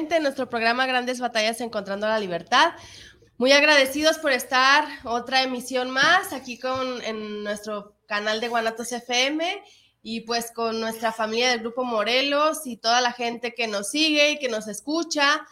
[0.00, 2.72] nuevamente en nuestro programa Grandes Batallas Encontrando la Libertad.
[3.36, 9.62] Muy agradecidos por estar otra emisión más aquí con en nuestro canal de Guanatos FM
[10.02, 14.30] y pues con nuestra familia del Grupo Morelos y toda la gente que nos sigue
[14.30, 15.46] y que nos escucha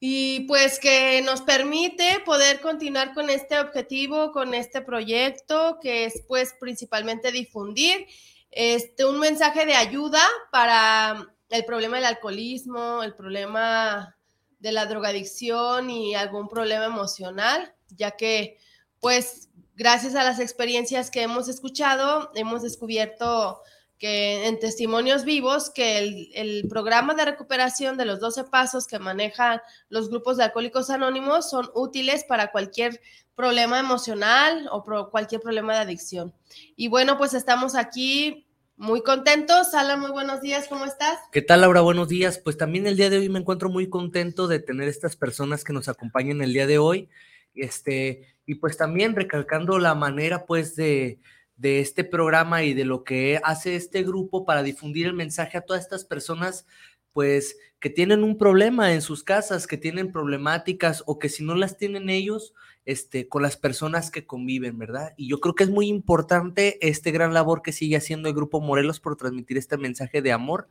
[0.00, 6.24] y pues que nos permite poder continuar con este objetivo, con este proyecto que es
[6.26, 8.06] pues principalmente difundir
[8.50, 14.16] este un mensaje de ayuda para el problema del alcoholismo, el problema
[14.60, 18.58] de la drogadicción y algún problema emocional, ya que
[19.00, 23.62] pues gracias a las experiencias que hemos escuchado, hemos descubierto
[23.98, 29.60] que en testimonios vivos que el, programa de recuperación de los 12 pasos que manejan
[29.88, 33.00] los grupos de alcohólicos anónimos son útiles para cualquier
[33.34, 36.34] problema emocional o cualquier problema de adicción.
[36.76, 38.47] Y bueno, pues estamos aquí
[38.78, 39.72] muy contentos.
[39.72, 41.18] Sala, muy buenos días, ¿cómo estás?
[41.32, 41.80] ¿Qué tal, Laura?
[41.80, 42.38] Buenos días.
[42.38, 45.72] Pues también el día de hoy me encuentro muy contento de tener estas personas que
[45.72, 47.08] nos acompañan el día de hoy.
[47.54, 51.18] Este, y pues también recalcando la manera, pues, de,
[51.56, 55.62] de este programa y de lo que hace este grupo para difundir el mensaje a
[55.62, 56.64] todas estas personas,
[57.12, 61.56] pues, que tienen un problema en sus casas, que tienen problemáticas o que si no
[61.56, 62.54] las tienen ellos,
[62.88, 65.12] este, con las personas que conviven, ¿verdad?
[65.18, 68.62] Y yo creo que es muy importante este gran labor que sigue haciendo el Grupo
[68.62, 70.68] Morelos por transmitir este mensaje de amor.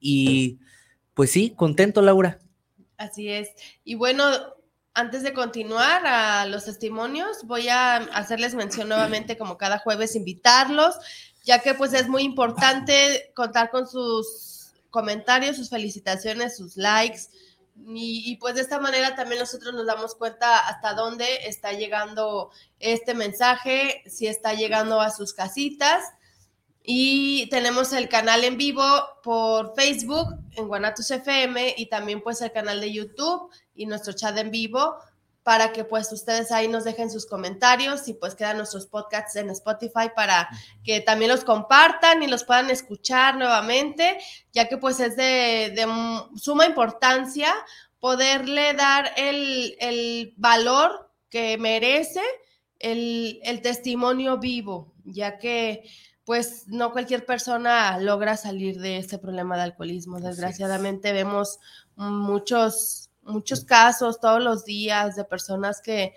[0.00, 0.60] Y
[1.12, 2.38] pues sí, contento, Laura.
[2.96, 3.50] Así es.
[3.84, 4.24] Y bueno,
[4.94, 10.94] antes de continuar a los testimonios, voy a hacerles mención nuevamente, como cada jueves, invitarlos,
[11.44, 17.24] ya que pues es muy importante contar con sus comentarios, sus felicitaciones, sus likes,
[17.86, 22.50] y, pues de esta manera también nosotros nos damos cuenta hasta dónde está llegando
[22.80, 26.04] este mensaje, si está llegando a sus casitas.
[26.82, 28.82] Y tenemos el canal en vivo
[29.22, 34.36] por Facebook en Guanatos FM y también pues el canal de YouTube y nuestro chat
[34.38, 34.96] en vivo
[35.48, 39.48] para que pues ustedes ahí nos dejen sus comentarios y pues quedan nuestros podcasts en
[39.48, 40.46] Spotify para
[40.84, 44.18] que también los compartan y los puedan escuchar nuevamente,
[44.52, 45.86] ya que pues es de,
[46.36, 47.50] suma importancia
[47.98, 52.20] poderle dar el, valor que merece
[52.78, 55.82] el, testimonio vivo, ya que
[56.24, 60.20] pues no cualquier persona logra salir de este problema de alcoholismo.
[60.20, 61.58] Desgraciadamente vemos
[61.96, 66.14] muchos muchos casos todos los días de personas que,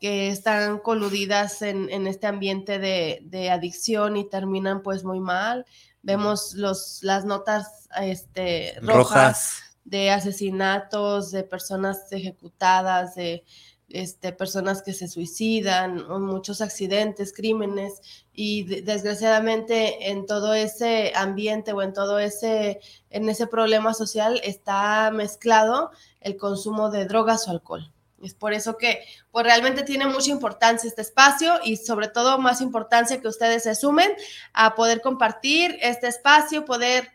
[0.00, 5.66] están coludidas en, este ambiente de, adicción y terminan pues muy mal.
[6.02, 13.44] Vemos los, las notas este, rojas, de asesinatos, de personas ejecutadas, de
[13.88, 21.82] este, personas que se suicidan, muchos accidentes, crímenes, y desgraciadamente en todo ese ambiente o
[21.82, 22.80] en todo ese,
[23.10, 25.90] en ese problema social está mezclado
[26.26, 27.92] el consumo de drogas o alcohol.
[28.20, 32.60] Es por eso que pues realmente tiene mucha importancia este espacio y sobre todo más
[32.60, 34.10] importancia que ustedes se sumen
[34.52, 37.12] a poder compartir este espacio, poder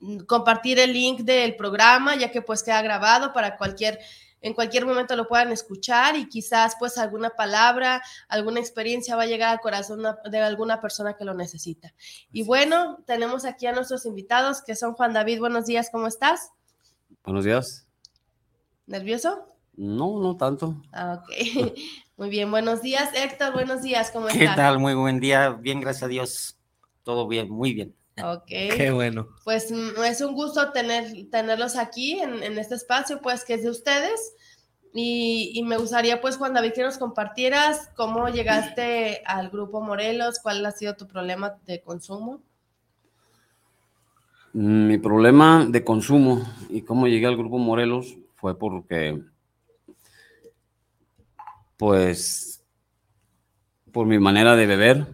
[0.00, 3.98] mm, compartir el link del programa, ya que pues queda grabado para cualquier
[4.40, 9.26] en cualquier momento lo puedan escuchar y quizás pues alguna palabra, alguna experiencia va a
[9.26, 10.00] llegar al corazón
[10.30, 11.92] de alguna persona que lo necesita.
[12.30, 16.52] Y bueno, tenemos aquí a nuestros invitados que son Juan David, buenos días, ¿cómo estás?
[17.24, 17.87] Buenos días.
[18.88, 19.44] ¿Nervioso?
[19.76, 20.74] No, no tanto.
[20.92, 21.74] Ah, ok.
[22.16, 24.40] Muy bien, buenos días, Héctor, buenos días, ¿cómo estás?
[24.40, 24.78] ¿Qué tal?
[24.78, 26.58] Muy buen día, bien, gracias a Dios.
[27.04, 27.94] Todo bien, muy bien.
[28.20, 28.46] Ok.
[28.48, 29.28] Qué bueno.
[29.44, 33.70] Pues mm, es un gusto tener, tenerlos aquí en, este espacio, pues que es de
[33.70, 34.34] ustedes.
[34.94, 40.64] Y, me gustaría, pues, Juan David, que nos compartieras cómo llegaste al Grupo Morelos, cuál
[40.64, 42.40] ha sido tu problema de consumo.
[44.54, 49.20] Mi problema de consumo y cómo llegué al Grupo Morelos fue porque,
[51.76, 52.64] pues,
[53.92, 55.06] por mi manera de beber,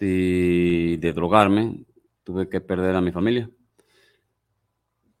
[0.00, 1.84] y de drogarme,
[2.24, 3.50] tuve que perder a mi familia.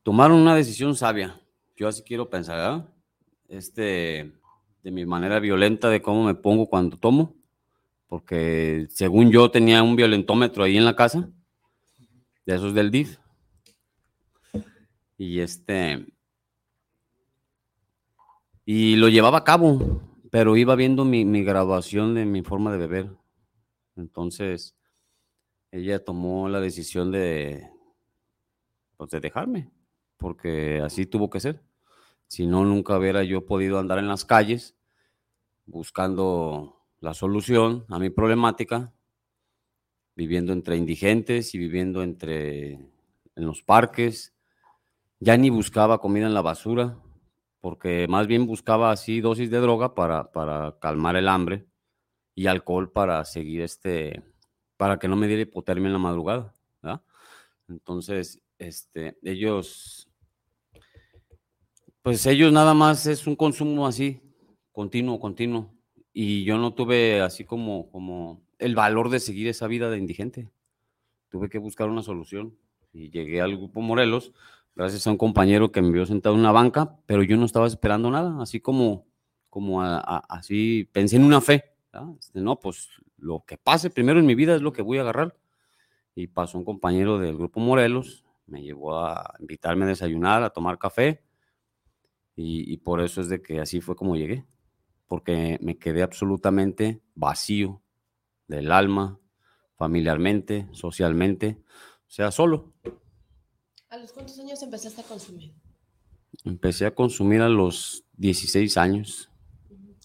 [0.02, 1.38] tomaron una decisión sabia.
[1.76, 2.86] Yo así quiero pensar.
[3.48, 4.32] Este,
[4.82, 7.36] de mi manera violenta de cómo me pongo cuando tomo,
[8.06, 11.28] porque según yo tenía un violentómetro ahí en la casa,
[12.46, 13.18] de esos del DIF.
[15.18, 16.06] Y este,
[18.64, 22.78] y lo llevaba a cabo, pero iba viendo mi, mi graduación de mi forma de
[22.78, 23.10] beber.
[23.96, 24.76] Entonces,
[25.70, 27.68] ella tomó la decisión de,
[28.96, 29.70] pues, de dejarme,
[30.16, 31.62] porque así tuvo que ser.
[32.26, 34.76] Si no, nunca hubiera yo podido andar en las calles
[35.66, 38.92] buscando la solución a mi problemática,
[40.16, 44.34] viviendo entre indigentes y viviendo entre en los parques.
[45.18, 46.98] Ya ni buscaba comida en la basura,
[47.60, 51.66] porque más bien buscaba así dosis de droga para, para calmar el hambre
[52.34, 54.22] y alcohol para seguir este,
[54.76, 56.54] para que no me diera hipotermia en la madrugada.
[57.68, 60.08] Entonces, este, ellos,
[62.02, 64.20] pues ellos nada más es un consumo así,
[64.72, 65.72] continuo, continuo.
[66.12, 70.50] Y yo no tuve así como, como el valor de seguir esa vida de indigente.
[71.28, 72.56] Tuve que buscar una solución
[72.92, 74.32] y llegué al grupo Morelos
[74.74, 77.66] gracias a un compañero que me vio sentado en una banca, pero yo no estaba
[77.66, 79.06] esperando nada, así como,
[79.48, 81.76] como así pensé en una fe.
[82.18, 82.88] Este, no, pues
[83.18, 85.36] lo que pase primero en mi vida es lo que voy a agarrar.
[86.14, 90.78] Y pasó un compañero del grupo Morelos, me llevó a invitarme a desayunar, a tomar
[90.78, 91.22] café,
[92.34, 94.44] y, y por eso es de que así fue como llegué,
[95.06, 97.82] porque me quedé absolutamente vacío
[98.48, 99.18] del alma,
[99.76, 101.62] familiarmente, socialmente,
[102.06, 102.74] o sea, solo.
[103.90, 105.52] ¿A los cuántos años empezaste a consumir?
[106.44, 109.28] Empecé a consumir a los 16 años.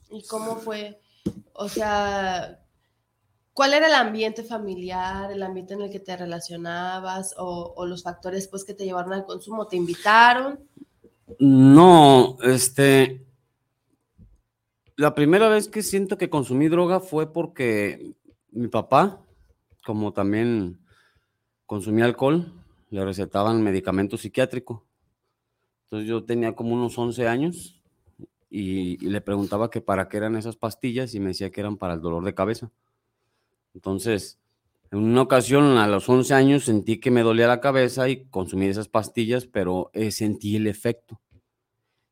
[0.09, 0.99] ¿Y cómo fue?
[1.53, 2.65] O sea,
[3.53, 8.47] ¿cuál era el ambiente familiar, el ambiente en el que te relacionabas o, los factores
[8.47, 9.67] pues que te llevaron al consumo?
[9.67, 10.59] ¿Te invitaron?
[11.37, 13.23] No, este,
[14.95, 18.15] la primera vez que siento que consumí droga fue porque
[18.49, 19.21] mi papá,
[19.85, 20.79] como también
[21.67, 22.64] consumía alcohol,
[22.95, 24.85] le recetaban medicamento psiquiátrico.
[25.83, 27.81] Entonces yo tenía como unos 11 años
[28.49, 31.95] y, le preguntaba que para qué eran esas pastillas y me decía que eran para
[31.95, 32.71] el dolor de cabeza.
[33.73, 34.39] Entonces,
[34.91, 38.67] en una ocasión a los 11 años sentí que me dolía la cabeza y consumí
[38.67, 41.19] esas pastillas, pero eh, sentí el efecto.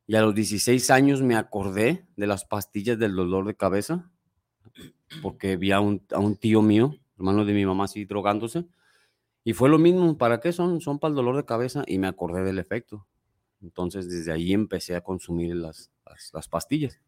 [0.05, 4.11] Y a los 16 años me acordé de las pastillas del dolor de cabeza,
[5.21, 8.65] porque vi a un, a un tío mío, hermano de mi mamá, así drogándose
[9.43, 10.79] y fue lo mismo, ¿para qué son?
[10.79, 13.05] Son para el dolor de cabeza y me acordé del efecto.
[13.61, 15.89] Entonces desde ahí empecé a consumir las,
[16.33, 16.99] las, pastillas.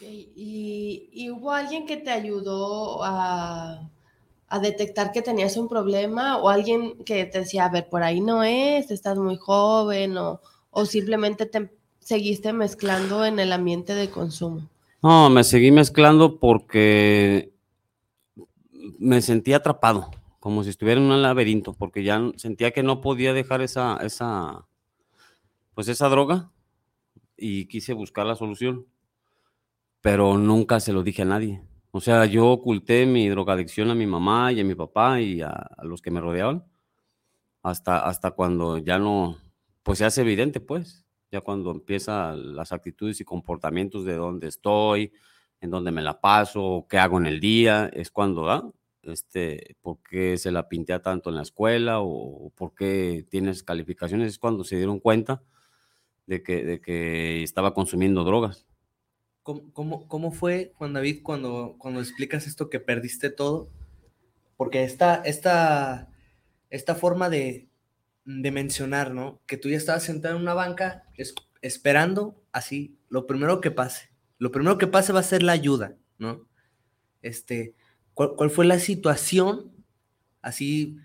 [0.00, 3.90] ¿Y, hubo alguien que te ayudó a,
[4.48, 8.20] a, detectar que tenías un problema o alguien que te decía, a ver, por ahí
[8.20, 10.40] no es, estás muy joven o,
[10.70, 14.68] o simplemente te seguiste mezclando en el ambiente de consumo?
[15.02, 17.55] No, me seguí mezclando porque
[18.98, 23.32] me sentía atrapado, como si estuviera en un laberinto, porque ya sentía que no podía
[23.32, 24.66] dejar esa, esa,
[25.74, 26.50] pues esa droga
[27.36, 28.86] y quise buscar la solución,
[30.00, 31.62] pero nunca se lo dije a nadie.
[31.90, 35.70] O sea, yo oculté mi drogadicción a mi mamá y a mi papá y a,
[35.82, 36.64] los que me rodeaban,
[37.62, 39.38] hasta, hasta cuando ya no,
[39.82, 45.12] pues se hace evidente, pues, ya cuando empiezan las actitudes y comportamientos de dónde estoy,
[45.60, 48.70] en dónde me la paso, qué hago en el día, es cuando, ¿ah?
[49.02, 54.32] Este, ¿por qué se la pintea tanto en la escuela o por qué tienes calificaciones?
[54.32, 55.42] Es cuando se dieron cuenta
[56.26, 58.66] de que, de que estaba consumiendo drogas.
[59.44, 63.70] ¿Cómo, cómo, fue, Juan David, cuando, cuando explicas esto que perdiste todo?
[64.56, 66.10] Porque esta, esta,
[66.68, 67.68] esta forma de,
[68.24, 69.40] de mencionar, ¿no?
[69.46, 71.04] Que tú ya estabas sentado en una banca
[71.62, 75.96] esperando así, lo primero que pase lo primero que pase va a ser la ayuda,
[76.18, 76.46] ¿no?
[77.22, 77.74] Este,
[78.14, 79.72] ¿cuál, fue la situación
[80.42, 80.96] así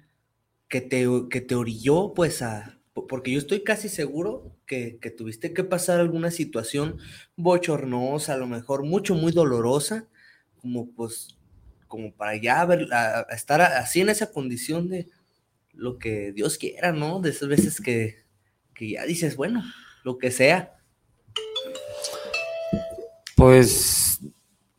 [0.68, 5.64] que te, que te orilló, pues, a, porque yo estoy casi seguro que, tuviste que
[5.64, 6.98] pasar alguna situación
[7.36, 10.08] bochornosa, a lo mejor mucho, muy dolorosa,
[10.62, 11.38] como pues,
[11.88, 12.88] como para ya ver,
[13.32, 15.10] estar así en esa condición de
[15.74, 17.20] lo que Dios quiera, ¿no?
[17.20, 18.24] De esas veces que,
[18.74, 19.64] que ya dices, bueno,
[20.04, 20.78] lo que sea.
[23.42, 24.20] Pues,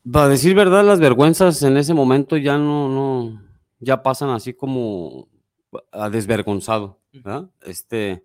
[0.09, 3.43] para decir verdad, las vergüenzas en ese momento ya no, no,
[3.81, 5.29] ya pasan así como
[5.91, 7.51] a desvergonzado, ¿verdad?
[7.63, 8.25] Este,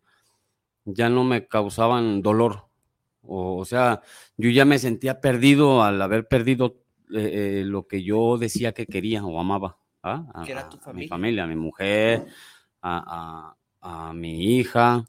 [0.85, 2.67] ya no me causaban dolor.
[3.23, 4.03] O, sea,
[4.37, 6.83] yo ya me sentía perdido al haber perdido
[7.15, 9.79] eh, eh, lo que yo decía que quería o amaba.
[10.03, 11.03] ¿a, era tu familia?
[11.03, 12.27] mi familia, a mi mujer,
[12.83, 15.03] a, a mi hija,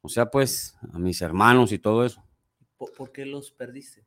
[0.00, 2.24] o sea, pues a mis hermanos y todo eso.
[2.78, 4.06] ¿Por, por qué los perdiste?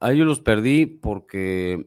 [0.00, 1.86] A ellos los perdí porque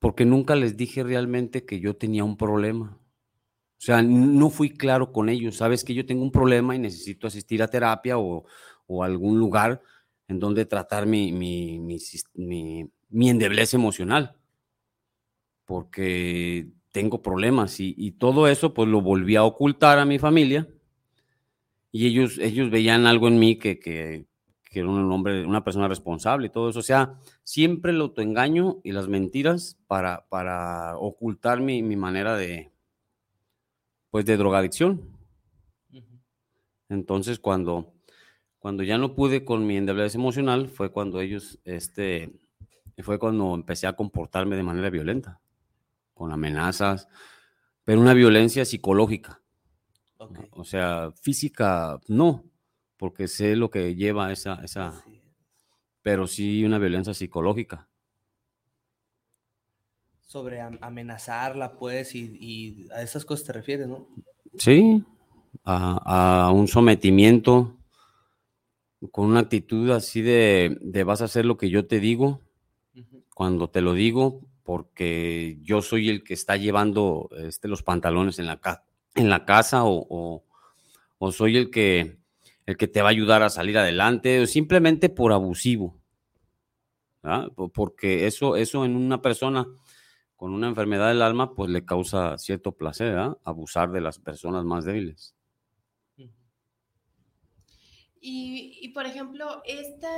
[0.00, 2.98] porque nunca les dije realmente que yo tenía un problema.
[3.78, 5.56] O sea, no fui claro con ellos.
[5.56, 8.44] Sabes que yo tengo un problema y necesito asistir a terapia o,
[8.86, 9.80] o algún lugar
[10.26, 14.36] en donde tratar mi, mi, mi, endeblez emocional.
[15.66, 20.66] Porque tengo problemas y, y, todo eso pues lo volví a ocultar a mi familia
[21.92, 24.26] y ellos, ellos veían algo en mí que, que,
[24.70, 26.78] que era un hombre, una persona responsable y todo eso.
[26.78, 32.70] O sea, siempre el autoengaño y las mentiras para, para ocultar mi, mi manera de,
[34.10, 35.02] pues, de drogadicción.
[36.88, 37.94] Entonces, cuando,
[38.60, 42.32] cuando ya no pude con mi endeblez emocional, fue cuando ellos, este,
[43.02, 45.40] fue cuando empecé a comportarme de manera violenta,
[46.14, 47.08] con amenazas,
[47.82, 49.42] pero una violencia psicológica.
[50.52, 52.44] O sea, física no,
[53.00, 55.02] porque sé lo que lleva esa, esa,
[56.02, 57.88] pero sí una violencia psicológica.
[60.20, 64.06] Sobre amenazarla, pues, y, a esas cosas te refieres, ¿no?
[64.58, 65.02] Sí,
[65.64, 67.78] a, un sometimiento
[69.10, 72.42] con una actitud así de, de, vas a hacer lo que yo te digo
[73.34, 78.44] cuando te lo digo, porque yo soy el que está llevando este, los pantalones en
[78.44, 78.60] la,
[79.14, 80.44] en la casa o,
[81.16, 82.19] o soy el que
[82.70, 85.98] el que te va a ayudar a salir adelante, simplemente por abusivo.
[87.74, 89.66] Porque eso, eso en una persona
[90.36, 94.84] con una enfermedad del alma, pues le causa cierto placer, abusar de las personas más
[94.84, 95.34] débiles.
[98.22, 100.10] Y, por ejemplo, esta,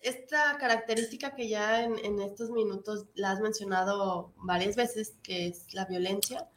[0.00, 5.74] esta característica que ya en, en, estos minutos la has mencionado varias veces, que es
[5.74, 6.48] la violencia,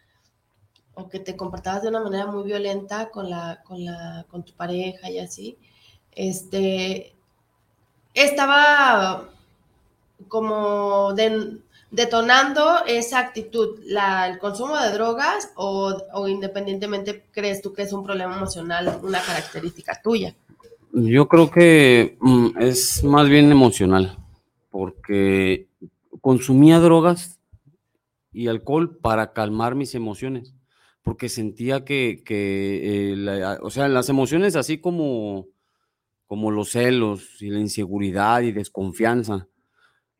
[0.99, 4.53] o que te comportabas de una manera muy violenta con, la, con, la, con tu
[4.53, 5.57] pareja y así,
[6.11, 7.13] este,
[8.13, 9.29] estaba
[10.27, 11.13] como
[11.91, 18.03] detonando esa actitud, el consumo de drogas o, o, independientemente crees tú que es un
[18.03, 20.35] problema emocional, una característica tuya?
[20.91, 24.17] Yo creo que mm, es más bien emocional,
[24.69, 25.67] porque
[26.21, 27.39] consumía drogas
[28.33, 30.53] y alcohol para calmar mis emociones
[31.09, 35.47] porque sentía que, eh, o sea, las emociones así como,
[36.27, 39.47] como los celos y la inseguridad y desconfianza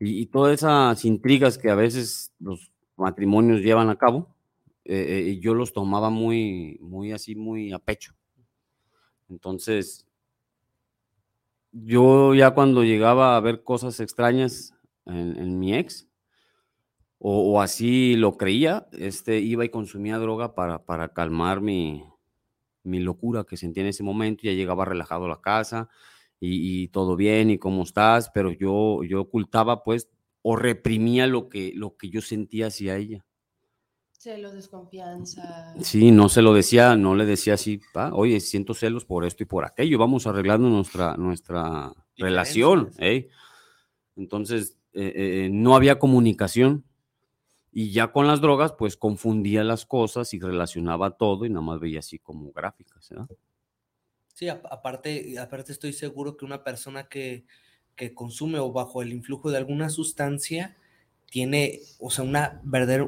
[0.00, 4.34] y, todas esas intrigas que a veces los matrimonios llevan a cabo,
[4.84, 8.12] eh, eh, yo los tomaba muy, muy así, muy a pecho.
[9.28, 10.08] Entonces,
[11.70, 14.74] yo ya cuando llegaba a ver cosas extrañas
[15.06, 16.08] en mi ex,
[17.22, 22.02] o, así lo creía, este, iba y consumía droga para, para calmar mi,
[22.82, 25.90] mi, locura que sentía en ese momento, ya llegaba relajado a la casa
[26.40, 30.08] y, todo bien y cómo estás, pero yo, yo ocultaba pues
[30.40, 33.26] o reprimía lo que, lo que yo sentía hacia ella.
[34.12, 35.74] Celos, desconfianza.
[35.82, 37.80] Sí, no se lo decía, no le decía así,
[38.12, 42.90] oye, siento celos por esto y por aquello, vamos arreglando nuestra, nuestra relación.
[44.16, 46.84] Entonces, eh, eh, no había comunicación,
[47.72, 51.80] y ya con las drogas, pues confundía las cosas y relacionaba todo y nada más
[51.80, 53.28] veía así como gráficas, ¿verdad?
[54.34, 57.44] Sí, aparte, aparte estoy seguro que una persona que,
[57.94, 60.76] que consume o bajo el influjo de alguna sustancia
[61.26, 62.60] tiene, o sea, una,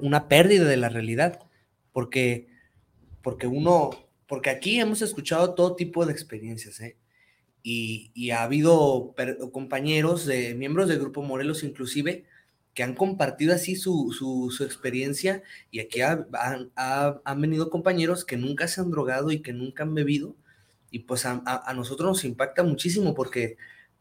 [0.03, 1.41] una pérdida de la realidad,
[1.93, 2.49] porque,
[3.23, 3.91] porque uno,
[4.29, 6.97] porque aquí hemos escuchado todo tipo de experiencias, ¿eh?
[7.65, 9.15] Y, y ha habido
[9.53, 12.27] compañeros, de, miembros del Grupo Morelos inclusive,
[12.75, 18.81] que han compartido así su, su, experiencia y aquí han venido compañeros que nunca se
[18.81, 20.37] han drogado y que nunca han bebido
[20.93, 23.57] y pues a, a, nosotros nos impacta muchísimo porque,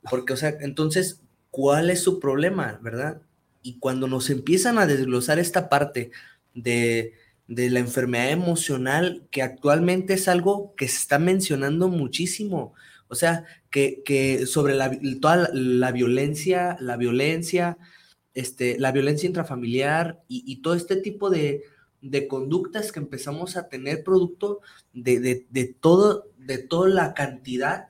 [0.09, 3.21] porque, o sea, entonces, ¿cuál es su problema, verdad?
[3.63, 6.11] Y cuando nos empiezan a desglosar esta parte
[6.53, 7.13] de,
[7.47, 12.73] de la enfermedad emocional, que actualmente es algo que se está mencionando muchísimo,
[13.07, 17.77] o sea, que, que sobre la, toda la violencia, la violencia,
[18.33, 21.63] este, la violencia intrafamiliar y, todo este tipo de,
[22.29, 24.61] conductas que empezamos a tener producto
[24.93, 27.89] de, todo, de toda la cantidad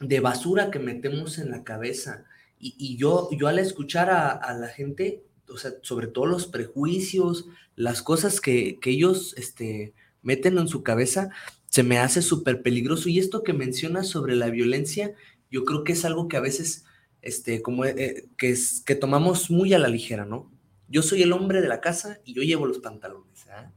[0.00, 2.24] de basura que metemos en la cabeza.
[2.58, 8.02] Y, yo, yo al escuchar a, la gente, o sea, sobre todo los prejuicios, las
[8.02, 11.30] cosas que, ellos este, meten en su cabeza,
[11.68, 13.08] se me hace súper peligroso.
[13.08, 15.14] Y esto que mencionas sobre la violencia,
[15.50, 16.84] yo creo que es algo que a veces
[17.22, 20.50] este, como eh, que, es, que tomamos muy a la ligera, ¿no?
[20.88, 23.46] Yo soy el hombre de la casa y yo llevo los pantalones.
[23.50, 23.72] ¿ah?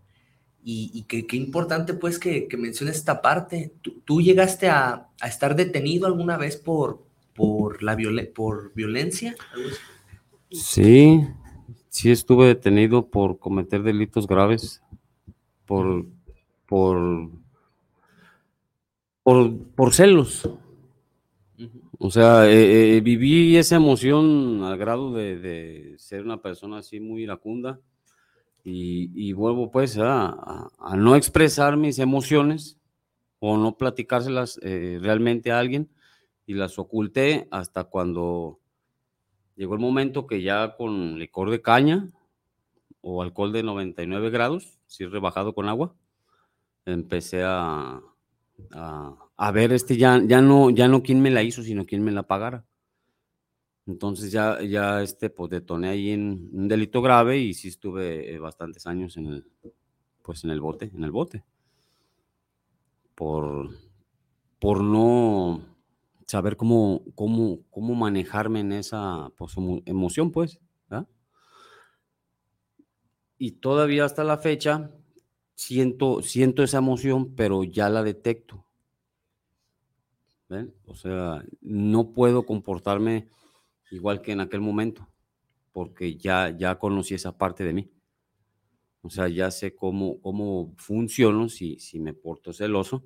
[0.68, 3.72] y, qué, importante pues que, menciones esta parte.
[4.04, 7.96] ¿Tú, llegaste a, a, estar detenido alguna vez por, por, la
[8.34, 9.36] por violencia?
[10.50, 11.22] Sí,
[11.90, 14.82] sí estuve detenido por cometer delitos graves,
[15.66, 16.08] por,
[16.66, 17.30] por,
[19.24, 20.50] por, celos.
[22.00, 27.24] O sea, eh, eh, viví esa emoción al grado de, ser una persona así muy
[27.24, 27.80] iracunda
[28.64, 32.80] y, vuelvo pues a, no expresar mis emociones
[33.40, 35.90] o no platicárselas eh, realmente a alguien
[36.48, 38.60] y las oculté hasta cuando
[39.56, 42.10] llegó el momento que ya con licor de caña
[43.02, 45.96] o alcohol de 99 grados, si rebajado con agua,
[46.86, 48.02] empecé a,
[48.74, 52.12] a, ver este ya, ya no ya no quién me la hizo, sino quién me
[52.12, 52.66] la pagara.
[53.88, 58.40] Entonces ya, ya este, pues detoné ahí en un delito grave y sí estuve eh,
[58.40, 59.46] bastantes años en el,
[60.24, 61.44] pues en el bote, en el bote.
[63.14, 63.70] Por,
[64.60, 65.62] por no
[66.26, 69.54] saber cómo, cómo, cómo manejarme en esa pues,
[69.86, 70.60] emoción, pues.
[73.38, 74.92] Y todavía hasta la fecha
[75.56, 78.65] siento, siento esa emoción, pero ya la detecto.
[80.86, 83.28] O sea, no puedo comportarme
[83.92, 85.08] igual que en aquel momento,
[85.72, 87.92] porque ya, ya conocí esa parte de mí.
[89.02, 93.06] O sea, ya sé cómo, cómo funciono si, si me porto celoso.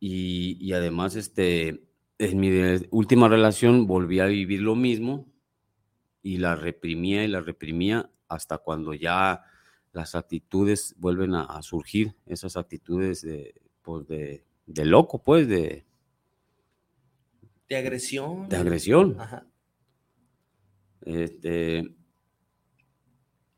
[0.00, 1.82] Y, además, este,
[2.18, 2.50] en mi
[2.90, 5.26] última relación volví a vivir lo mismo
[6.22, 9.42] y la reprimía y la reprimía hasta cuando ya
[9.92, 15.87] las actitudes vuelven a, surgir, esas actitudes de, pues de, de loco, pues, de...
[17.68, 18.48] De agresión.
[18.48, 19.20] De agresión.
[19.20, 19.46] Ajá
[21.08, 21.94] este,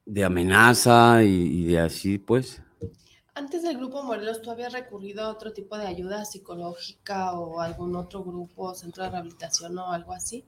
[0.06, 2.62] de amenaza y, de así, pues.
[3.34, 7.96] Antes del grupo Morelos, ¿tú habías recurrido a otro tipo de ayuda psicológica o algún
[7.96, 10.44] otro grupo, centro de rehabilitación o algo así?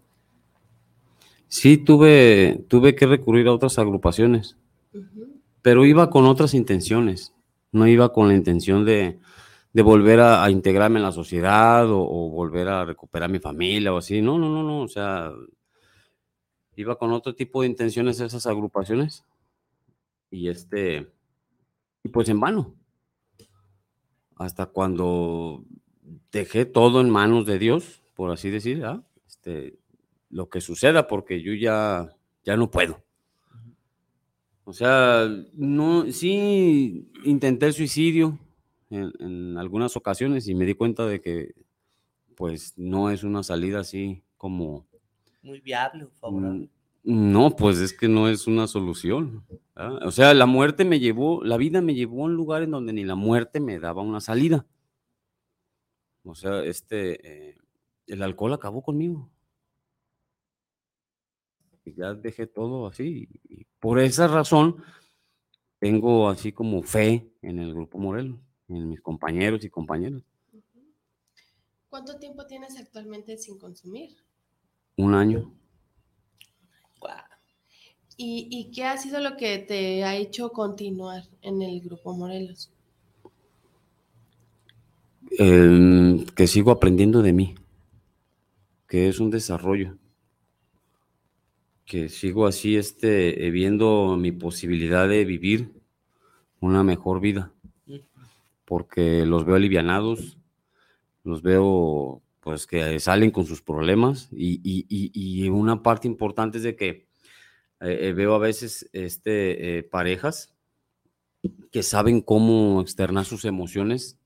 [1.49, 4.57] Sí, tuve, tuve que recurrir a otras agrupaciones,
[5.61, 7.35] pero iba con otras intenciones.
[7.73, 9.19] No iba con la intención de,
[9.73, 13.99] de volver a, integrarme en la sociedad o, o, volver a recuperar mi familia o
[13.99, 14.21] así.
[14.21, 14.81] No, no, no, no.
[14.83, 15.33] O sea,
[16.77, 19.25] iba con otro tipo de intenciones esas agrupaciones
[20.31, 21.07] y este
[22.03, 22.75] y pues en vano
[24.37, 25.65] hasta cuando
[26.33, 29.05] dejé todo en manos de Dios por así decir ¿ah?
[29.27, 29.79] este
[30.31, 33.03] lo que suceda porque yo ya ya no puedo
[34.65, 38.39] o sea no sí intenté el suicidio
[38.93, 41.55] en, en algunas ocasiones y me di cuenta de que
[42.37, 44.87] pues no es una salida así como
[45.43, 46.71] muy viable o favorable.
[47.05, 49.45] Mm, no, pues es que no es una solución.
[50.05, 52.93] O sea, la muerte me llevó, la vida me llevó a un lugar en donde
[52.93, 54.67] ni la muerte me daba una salida.
[56.25, 57.57] O sea, este, eh,
[58.07, 59.29] el alcohol acabó conmigo.
[61.85, 63.29] Y ya dejé todo así.
[63.49, 64.77] Y por esa razón,
[65.81, 70.23] tengo así como fe en el Grupo Morelos, en mis compañeros y compañeras.
[71.89, 74.17] ¿Cuánto tiempo tienes actualmente sin consumir?
[74.97, 75.53] Un año.
[78.17, 82.71] ¿Y, qué ha sido lo que te ha hecho continuar en el Grupo Morelos?
[85.39, 87.55] Em, que sigo aprendiendo de mí,
[88.87, 89.97] que es un desarrollo,
[91.85, 95.73] que sigo así este, viendo mi posibilidad de vivir
[96.61, 97.53] una mejor vida,
[98.73, 100.39] porque los veo alivianados,
[101.25, 106.89] los veo pues que salen con sus problemas y, una parte importante es de que
[107.83, 110.55] eh, eh, veo a veces este, eh, parejas
[111.71, 114.19] que saben cómo externar sus emociones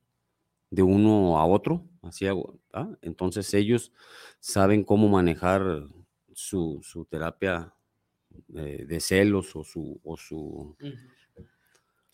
[0.70, 2.26] de uno a otro, así,
[2.72, 2.88] ¿ah?
[3.02, 3.90] entonces ellos
[4.38, 5.88] saben cómo manejar
[6.34, 6.80] su,
[7.10, 7.74] terapia
[8.46, 10.76] de celos o su, o su,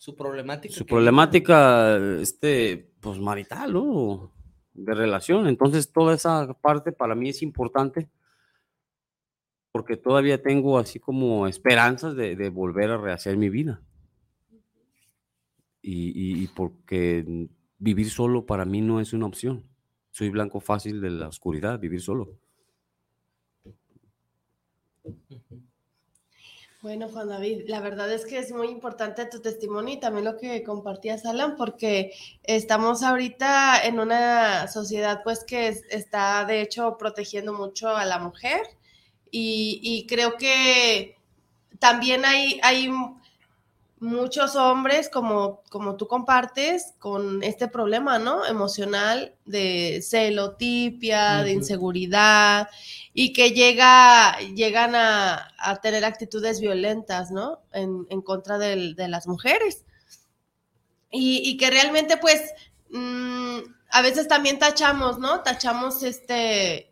[0.03, 0.73] su problemática.
[0.73, 4.33] Su problemática, este, pues marital, ¿no?
[4.73, 5.47] de relación.
[5.47, 8.09] Entonces, toda esa parte para mí es importante
[9.71, 13.81] porque todavía tengo así como esperanzas de, volver a rehacer mi vida.
[15.81, 19.63] Y, porque vivir solo para mí no es una opción.
[20.11, 22.37] Soy blanco fácil de la oscuridad, vivir solo.
[26.83, 30.37] Bueno, Juan David, la verdad es que es muy importante tu testimonio y también lo
[30.37, 32.11] que compartías, Alan, porque
[32.43, 38.63] estamos ahorita en una sociedad pues que está de hecho protegiendo mucho a la mujer
[39.31, 41.15] y, creo que
[41.79, 42.89] también hay, hay
[44.03, 48.45] muchos hombres, como, como tú compartes, con este problema, ¿no?
[48.45, 52.69] Emocional de celotipia, de inseguridad,
[53.13, 55.49] y que llega, llegan a,
[55.81, 57.61] tener actitudes violentas, ¿no?
[57.71, 59.85] En, contra de las mujeres.
[61.15, 62.41] Y, que realmente, pues,
[62.89, 63.59] mm,
[63.91, 65.41] a veces también tachamos, ¿no?
[65.41, 66.91] Tachamos este,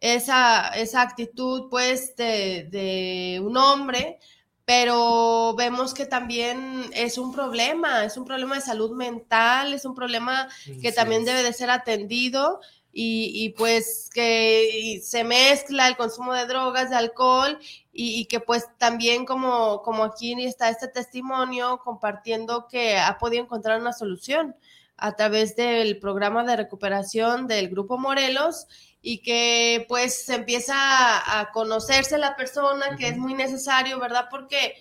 [0.00, 4.20] esa, esa actitud, pues, de, de un hombre
[4.68, 9.94] pero vemos que también es un problema, es un problema de salud mental, es un
[9.94, 10.46] problema
[10.82, 12.60] que también debe de ser atendido
[12.92, 17.58] y, pues que se mezcla el consumo de drogas, de alcohol
[17.94, 23.80] y, que pues también como, como aquí está este testimonio compartiendo que ha podido encontrar
[23.80, 24.54] una solución
[24.98, 28.66] a través del programa de recuperación del Grupo Morelos
[29.10, 34.26] y que pues empieza a, conocerse la persona, que es muy necesario, ¿verdad?
[34.30, 34.74] Porque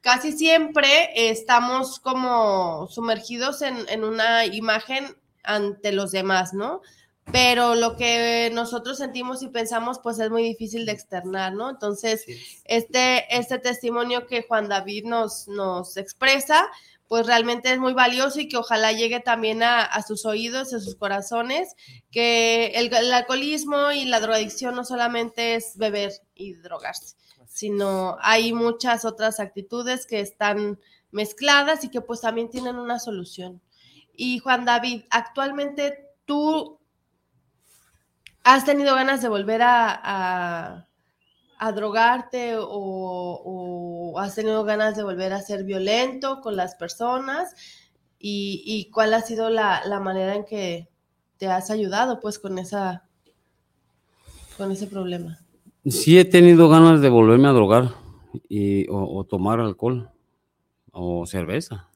[0.00, 6.82] casi siempre estamos como sumergidos en, una imagen ante los demás, ¿no?
[7.32, 11.68] Pero lo que nosotros sentimos y pensamos, pues es muy difícil de externar, ¿no?
[11.68, 12.24] Entonces,
[12.66, 16.68] este, este testimonio que Juan David nos, nos expresa,
[17.08, 20.96] pues realmente es muy valioso y que ojalá llegue también a, sus oídos, a sus
[20.96, 21.74] corazones,
[22.10, 29.04] que el, alcoholismo y la drogadicción no solamente es beber y drogarse, sino hay muchas
[29.04, 30.78] otras actitudes que están
[31.10, 33.60] mezcladas y que pues también tienen una solución.
[34.16, 36.78] Y Juan David, actualmente tú
[38.44, 40.86] has tenido ganas de volver a a
[41.72, 47.54] drogarte o, has tenido ganas de volver a ser violento con las personas
[48.18, 50.88] y, cuál ha sido la, manera en que
[51.36, 53.04] te has ayudado pues con esa
[54.56, 55.40] con ese problema.
[55.84, 57.90] Sí he tenido ganas de volverme a drogar
[58.48, 60.10] y, o, tomar alcohol
[60.92, 61.90] o cerveza.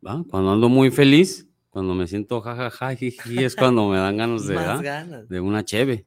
[0.00, 5.26] Cuando ando muy feliz, cuando me siento jajaja, y es cuando me dan ganas de,
[5.28, 6.06] de una cheve.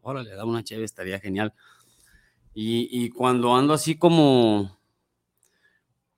[0.00, 1.52] Órale, da una cheve, estaría genial.
[2.60, 4.76] Y, cuando ando así como,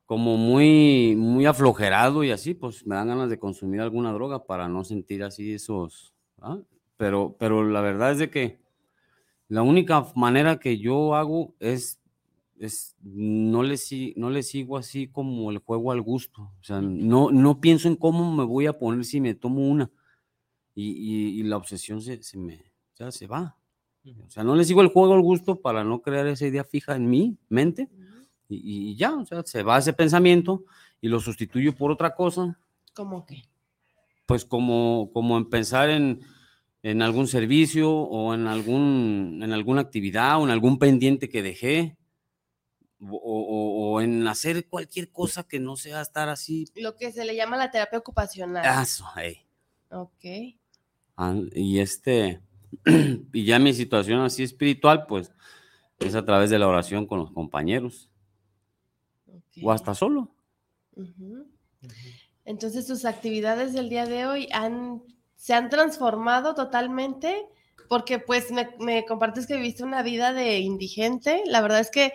[0.07, 4.67] como muy, muy aflojerado y así, pues me dan ganas de consumir alguna droga para
[4.67, 6.15] no sentir así esos.
[6.97, 8.59] Pero, pero la verdad es de que
[9.49, 12.01] la única manera que yo hago es,
[12.59, 13.77] es no, le,
[14.17, 16.55] no le sigo así como el juego al gusto.
[16.59, 19.91] O sea, no, no pienso en cómo me voy a poner si me tomo una.
[20.75, 23.60] Y, la obsesión se, se me, ya se va.
[24.27, 26.97] O sea, no le sigo el juego al gusto para no crear esa idea fija
[26.97, 27.89] en mi mente
[28.49, 30.65] y, ya, o sea, se va ese pensamiento
[31.01, 32.59] y lo sustituyo por otra cosa.
[32.95, 33.45] ¿Cómo qué?
[34.27, 36.21] Pues como, como en pensar en,
[36.83, 41.97] en algún servicio o en, algún, en alguna actividad o en algún pendiente que dejé.
[43.03, 46.67] O, o, en hacer cualquier cosa que no sea estar así.
[46.75, 48.83] Lo que se le llama la terapia ocupacional.
[48.83, 49.47] Eso, ahí.
[49.91, 50.59] Ok.
[51.17, 52.43] Ah, y este,
[53.33, 55.33] y ya mi situación así espiritual, pues
[55.99, 58.09] es a través de la oración con los compañeros.
[59.63, 60.35] O hasta solo.
[62.45, 65.03] Entonces, tus actividades del día de hoy han,
[65.37, 67.47] se han transformado totalmente
[67.89, 71.43] porque pues me, me, compartes que viviste una vida de indigente.
[71.47, 72.13] La verdad es que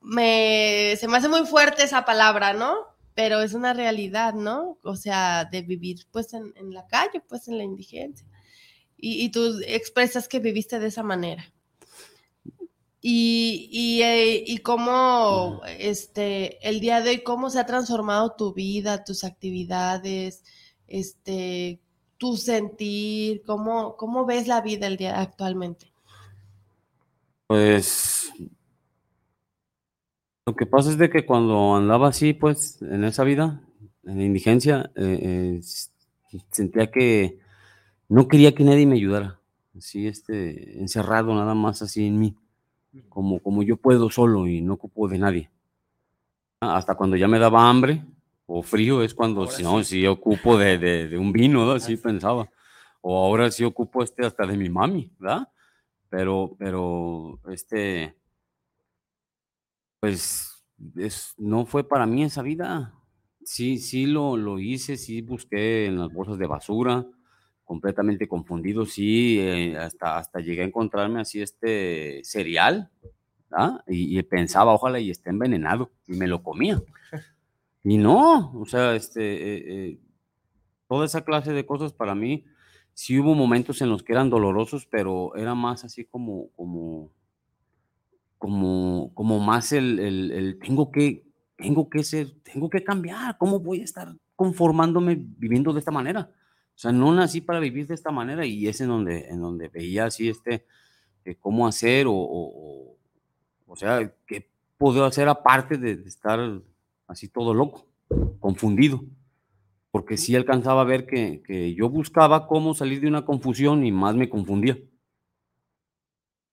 [0.00, 2.76] me, se me hace muy fuerte esa palabra, ¿no?
[3.14, 4.78] Pero es una realidad, ¿no?
[4.84, 8.27] O sea, de vivir pues en, en la calle, pues en la indigencia
[9.00, 11.44] y, tú expresas que viviste de esa manera.
[13.00, 19.04] Y, y, eh, cómo este, el día de hoy, cómo se ha transformado tu vida,
[19.04, 20.42] tus actividades,
[20.88, 21.80] este,
[22.16, 25.92] tu sentir, cómo, cómo ves la vida el día actualmente.
[27.46, 28.32] Pues
[30.44, 33.62] lo que pasa es de que cuando andaba así, pues, en esa vida,
[34.04, 37.38] en la indigencia, eh, eh, sentía que
[38.08, 39.40] no quería que nadie me ayudara,
[39.76, 42.36] así este, encerrado nada más así en mí,
[43.08, 45.50] como, como yo puedo solo y no ocupo de nadie.
[46.60, 48.02] Hasta cuando ya me daba hambre
[48.46, 52.48] o frío es cuando, si no, si ocupo de, un vino, así pensaba.
[53.00, 55.48] O ahora sí ocupo este hasta de mi mami, ¿verdad?
[56.08, 58.16] Pero, pero, este,
[60.00, 60.64] pues,
[60.96, 62.94] es, no fue para mí esa vida.
[63.44, 67.06] Sí, sí lo, lo hice, sí busqué en las bolsas de basura,
[67.68, 72.90] completamente confundido, sí, eh, hasta, hasta llegué a encontrarme así este cereal,
[73.86, 76.82] y, pensaba, ojalá y esté envenenado, y me lo comía.
[77.84, 80.00] Y no, o sea, este, eh, eh,
[80.88, 82.44] toda esa clase de cosas para mí,
[82.94, 87.12] sí hubo momentos en los que eran dolorosos, pero era más así como, como,
[88.38, 91.24] como, como más el, el, tengo que,
[91.56, 96.30] tengo que ser, tengo que cambiar, ¿cómo voy a estar conformándome viviendo de esta manera?
[96.78, 99.66] O sea, no nací para vivir de esta manera y es en donde, en donde
[99.66, 100.64] veía así este,
[101.24, 102.96] eh, cómo hacer o, o,
[103.66, 106.38] o, sea, qué puedo hacer aparte de, de estar
[107.08, 107.88] así todo loco,
[108.38, 109.00] confundido.
[109.90, 113.90] Porque sí alcanzaba a ver que, que, yo buscaba cómo salir de una confusión y
[113.90, 114.78] más me confundía.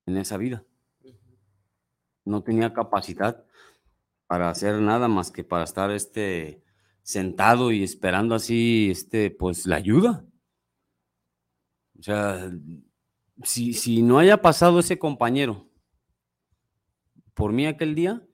[0.08, 0.64] En esa vida.
[2.24, 3.46] No tenía capacidad
[4.26, 6.65] para hacer nada más que para estar este,
[7.06, 10.26] sentado y esperando así, este, pues la ayuda.
[12.00, 12.52] O sea,
[13.44, 15.70] si, si no haya pasado ese compañero
[17.36, 18.26] por mí aquel día,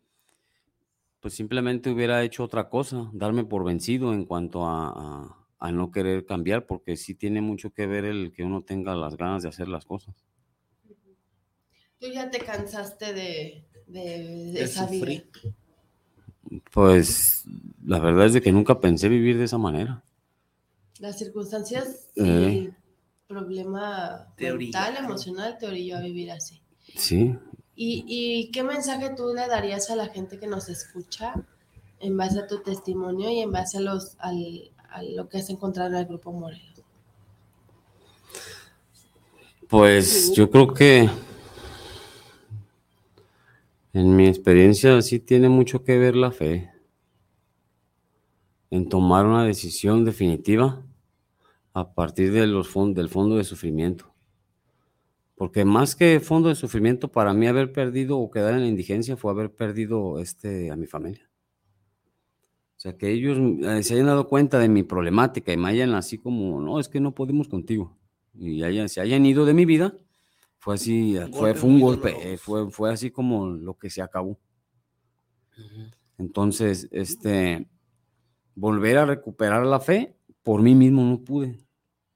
[1.19, 5.91] pues simplemente hubiera hecho otra cosa, darme por vencido en cuanto a, a, a, no
[5.91, 9.49] querer cambiar, porque sí tiene mucho que ver el que uno tenga las ganas de
[9.49, 10.15] hacer las cosas.
[11.99, 15.23] Tú ya te cansaste de, de, de esa vida.
[16.71, 17.43] Pues
[17.85, 20.03] la verdad es de que nunca pensé vivir de esa manera.
[20.99, 22.65] Las circunstancias, eh.
[22.65, 22.75] el
[23.27, 24.67] problema teoría.
[24.67, 26.61] mental, emocional, te orilló a vivir así.
[26.95, 27.35] Sí,
[27.75, 31.33] ¿Y, ¿Y, qué mensaje tú le darías a la gente que nos escucha
[31.99, 35.49] en base a tu testimonio y en base a, los, al, a lo que has
[35.49, 36.81] encontrado en el Grupo Morelos?
[39.67, 41.09] Pues yo creo que
[43.93, 46.71] en mi experiencia sí tiene mucho que ver la fe
[48.69, 50.85] en tomar una decisión definitiva
[51.73, 54.13] a partir del fondo de sufrimiento.
[55.35, 59.17] Porque más que fondo de sufrimiento, para mí haber perdido o quedar en la indigencia
[59.17, 61.29] fue haber perdido este, a mi familia.
[62.77, 65.93] O sea, que ellos eh, se hayan dado cuenta de mi problemática y me hayan
[65.93, 67.97] así como, no, es que no podemos contigo.
[68.33, 69.95] Y hayan, se hayan ido de mi vida,
[70.61, 73.99] fue así, un fue, fue un golpe, eh, fue, fue así como lo que se
[73.99, 74.39] acabó.
[75.57, 75.91] Uh -huh.
[76.19, 77.67] Entonces, este,
[78.53, 81.65] volver a recuperar la fe, por mí mismo no pude.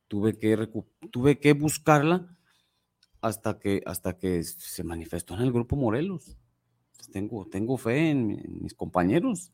[0.07, 0.69] Tuve que,
[1.09, 2.37] tuve que buscarla
[3.19, 6.37] hasta que, hasta que se manifestó en el grupo Morelos.
[7.11, 9.53] Tengo, tengo fe en, en, mis compañeros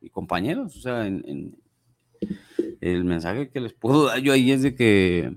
[0.00, 0.74] y compañeros.
[0.74, 1.58] O sea, en, en,
[2.80, 5.36] el mensaje que les puedo dar yo ahí es de que,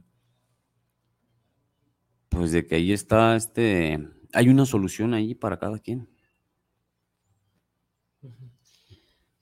[2.34, 4.00] pues de que ahí está, este,
[4.34, 6.10] hay una solución ahí para cada quien.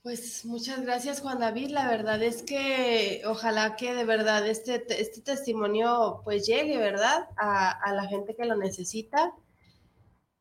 [0.04, 5.21] Pues muchas gracias Juan David, la verdad es que ojalá que de verdad este, este
[5.21, 7.30] testimonio pues llegue, ¿verdad?
[7.38, 9.32] A, a, la gente que lo necesita.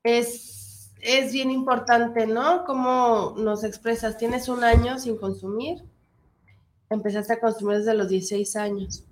[0.02, 2.64] Es, es bien importante, ¿no?
[2.64, 5.84] Como nos expresas, tienes un año sin consumir,
[6.88, 9.04] empezaste a consumir desde los 16 años.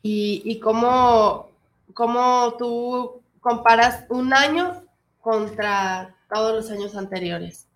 [0.00, 1.51] Y, y cómo,
[1.92, 4.82] cómo tú comparas un año
[5.20, 7.68] contra todos los años anteriores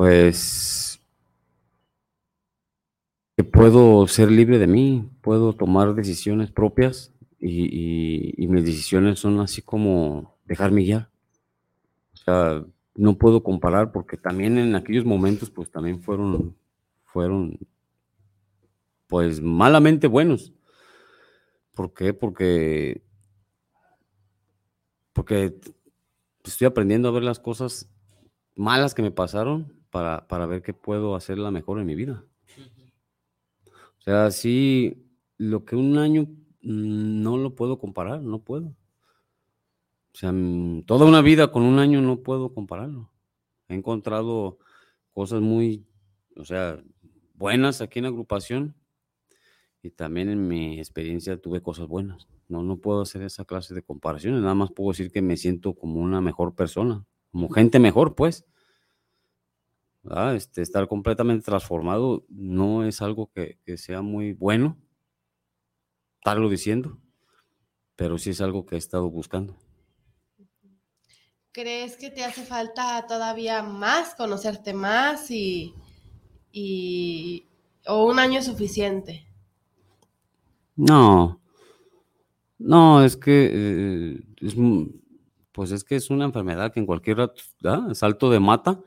[0.00, 0.98] pues
[3.36, 9.40] que puedo ser libre de mí, puedo tomar decisiones propias y, y, mis decisiones son
[9.40, 11.10] así como dejarme guiar.
[12.14, 16.56] O sea, no puedo comparar porque también en aquellos momentos pues también fueron,
[17.04, 17.58] fueron
[19.06, 20.54] pues malamente buenos.
[21.80, 22.12] ¿Por qué?
[22.12, 23.00] Porque,
[25.14, 25.58] porque
[26.44, 27.90] estoy aprendiendo a ver las cosas
[28.54, 32.22] malas que me pasaron para, para, ver qué puedo hacerla mejor en mi vida.
[33.98, 35.06] O sea, sí,
[35.38, 36.28] lo que un año
[36.60, 38.66] no lo puedo comparar, no puedo.
[40.12, 40.34] O sea,
[40.84, 43.10] toda una vida con un año no puedo compararlo.
[43.68, 44.58] He encontrado
[45.14, 45.86] cosas muy,
[46.36, 46.78] o sea,
[47.32, 48.74] buenas aquí en la agrupación
[49.82, 52.28] y también en mi experiencia tuve cosas buenas.
[52.48, 55.74] No, no puedo hacer esa clase de comparaciones, nada más puedo decir que me siento
[55.74, 58.44] como una mejor persona, como gente mejor, pues.
[60.02, 60.34] ¿verdad?
[60.34, 64.78] Este, estar completamente transformado no es algo que, que, sea muy bueno,
[66.16, 66.98] estarlo diciendo,
[67.96, 69.56] pero sí es algo que he estado buscando.
[71.52, 75.74] ¿Crees que te hace falta todavía más, conocerte más y,
[76.52, 77.46] y
[77.86, 79.29] o un año suficiente?
[80.80, 81.40] No,
[82.58, 84.54] no, es que eh, es,
[85.52, 87.16] pues es que es una enfermedad que en cualquier
[87.60, 87.94] ¿verdad?
[87.94, 88.80] salto de mata,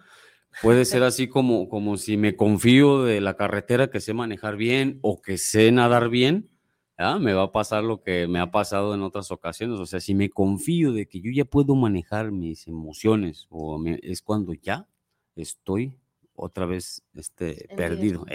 [0.62, 5.00] Puede ser así como, como si me confío de la carretera que sé manejar bien
[5.02, 6.50] o que sé nadar bien,
[6.98, 7.18] ¿ya?
[7.18, 9.80] me va a pasar lo que me ha pasado en otras ocasiones.
[9.80, 14.00] O sea, si me confío de que yo ya puedo manejar mis emociones, o me,
[14.04, 14.88] es cuando ya
[15.36, 15.96] estoy
[16.36, 18.26] otra vez este, perdido.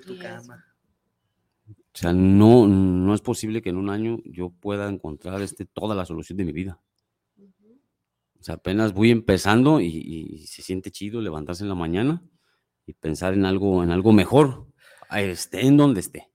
[0.00, 0.64] tu cama.
[1.68, 5.94] O sea, no, no es posible que en un año yo pueda encontrar este, toda
[5.94, 6.80] la solución de mi vida.
[8.40, 12.22] O sea, apenas voy empezando y, y se siente chido levantarse en la mañana
[12.86, 14.66] y pensar en algo, en algo mejor,
[15.10, 16.30] esté en donde esté.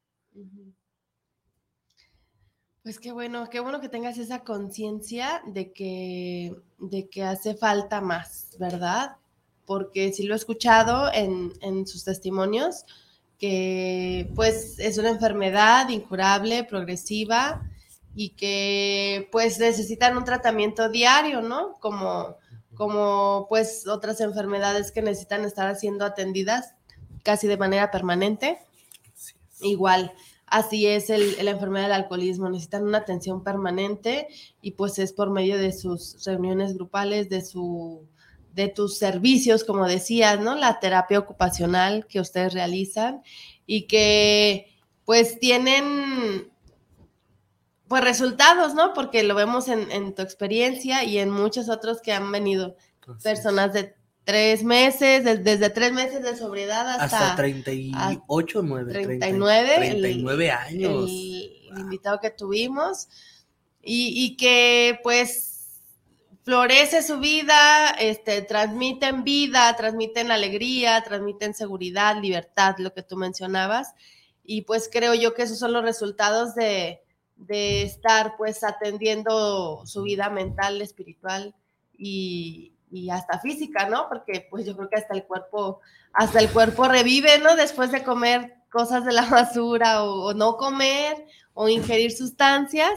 [2.83, 8.01] Pues qué bueno, qué bueno que tengas esa conciencia de que, de que hace falta
[8.01, 9.15] más, ¿verdad?
[9.65, 12.85] Porque sí lo he escuchado en, en sus testimonios,
[13.43, 17.69] que pues es una enfermedad incurable, progresiva
[18.15, 21.73] y que pues necesitan un tratamiento diario, ¿no?
[21.81, 22.37] Como,
[22.73, 26.75] como pues otras enfermedades que necesitan estar siendo atendidas
[27.21, 28.59] casi de manera permanente.
[29.59, 30.13] Igual,
[30.45, 34.29] así es el, la enfermedad del alcoholismo, necesitan una atención permanente
[34.61, 38.07] y pues es por medio de sus reuniones grupales, de su
[38.53, 40.55] de tus servicios, como decías, ¿no?
[40.55, 43.23] La terapia ocupacional que ustedes realizan
[43.65, 44.67] y que
[45.05, 46.51] pues tienen
[47.87, 48.93] pues resultados, ¿no?
[48.93, 52.75] Porque lo vemos en, tu experiencia y en muchos otros que han venido
[53.21, 57.03] personas de tres meses, desde tres meses de sobriedad hasta...
[57.03, 59.75] Hasta 38, 9, 39.
[59.75, 61.09] 39 años.
[61.09, 63.09] El, invitado que tuvimos
[63.81, 65.52] y, y, que pues
[66.43, 73.93] florece su vida, este, transmiten vida, transmiten alegría, transmiten seguridad, libertad, lo que tú mencionabas.
[74.43, 77.01] Y pues creo yo que esos son los resultados de,
[77.35, 81.55] de estar pues atendiendo su vida mental, espiritual
[81.97, 84.07] y, y hasta física, ¿no?
[84.07, 85.81] Porque pues yo creo que hasta el cuerpo,
[86.13, 87.55] hasta el cuerpo revive, ¿no?
[87.55, 92.93] Después de comer cosas de la basura o, no comer o ingerir sustancias,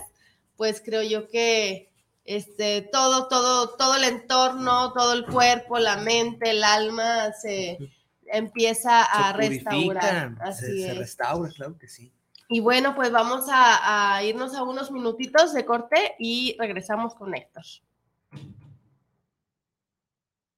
[0.57, 1.93] pues creo yo que
[2.27, 7.79] este, todo, todo, todo el entorno, todo el cuerpo, la mente, el alma se
[8.27, 10.37] empieza a restaurar.
[10.41, 12.13] Así se, se restaura, claro que sí.
[12.49, 17.35] Y bueno, pues vamos a, a irnos a unos minutitos de corte y regresamos con
[17.35, 17.65] Héctor.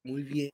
[0.04, 0.50] Muy bien.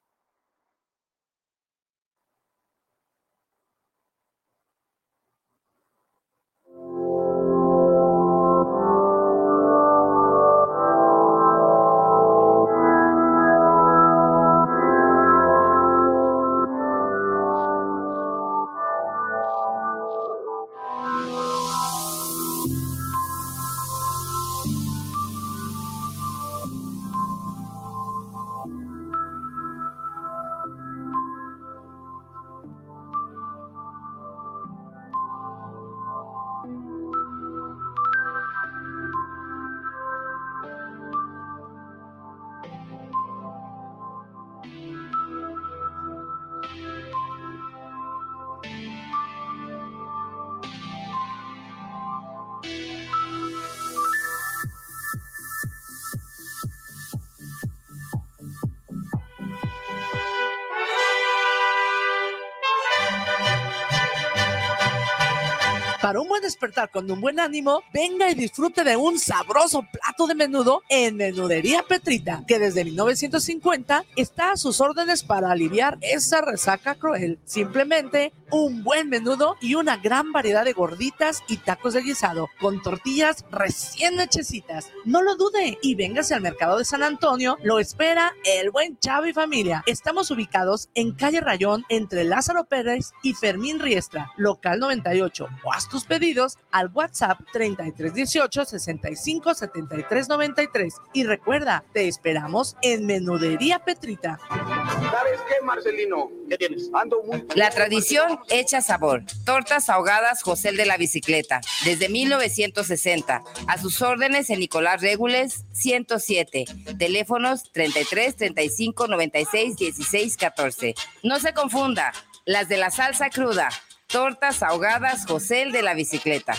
[66.04, 70.26] Para un buen despertar con un buen ánimo, venga y disfrute de un sabroso plato
[70.26, 76.42] de menudo en Menudería Petrita, que desde 1950 está a sus órdenes para aliviar esa
[76.42, 77.38] resaca cruel.
[77.46, 82.80] Simplemente un buen menudo y una gran variedad de gorditas y tacos de guisado con
[82.80, 84.92] tortillas recién hechecitas.
[85.04, 89.26] No lo dude y véngase al mercado de San Antonio, lo espera el buen Chavo
[89.26, 89.82] y familia.
[89.86, 95.90] Estamos ubicados en calle Rayón entre Lázaro Pérez y Fermín Riestra, local 98 o hasta
[95.90, 100.94] tus pedidos al WhatsApp 3318 65 73 93.
[101.12, 104.38] Y recuerda, te esperamos en Menudería Petrita.
[104.48, 106.30] ¿Sabes qué, Marcelino?
[106.48, 106.88] ¿Qué tienes?
[106.94, 107.44] Ando muy.
[107.56, 109.22] La tradición hecha sabor.
[109.44, 111.60] Tortas ahogadas José de la Bicicleta.
[111.84, 113.42] Desde 1960.
[113.66, 116.64] A sus órdenes en Nicolás Regules 107.
[116.98, 120.94] Teléfonos 33 35 96 16 14.
[121.22, 122.12] No se confunda.
[122.46, 123.70] Las de la salsa cruda
[124.06, 126.54] Tortas ahogadas José de la bicicleta.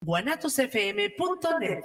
[0.00, 1.84] guanatosfm.net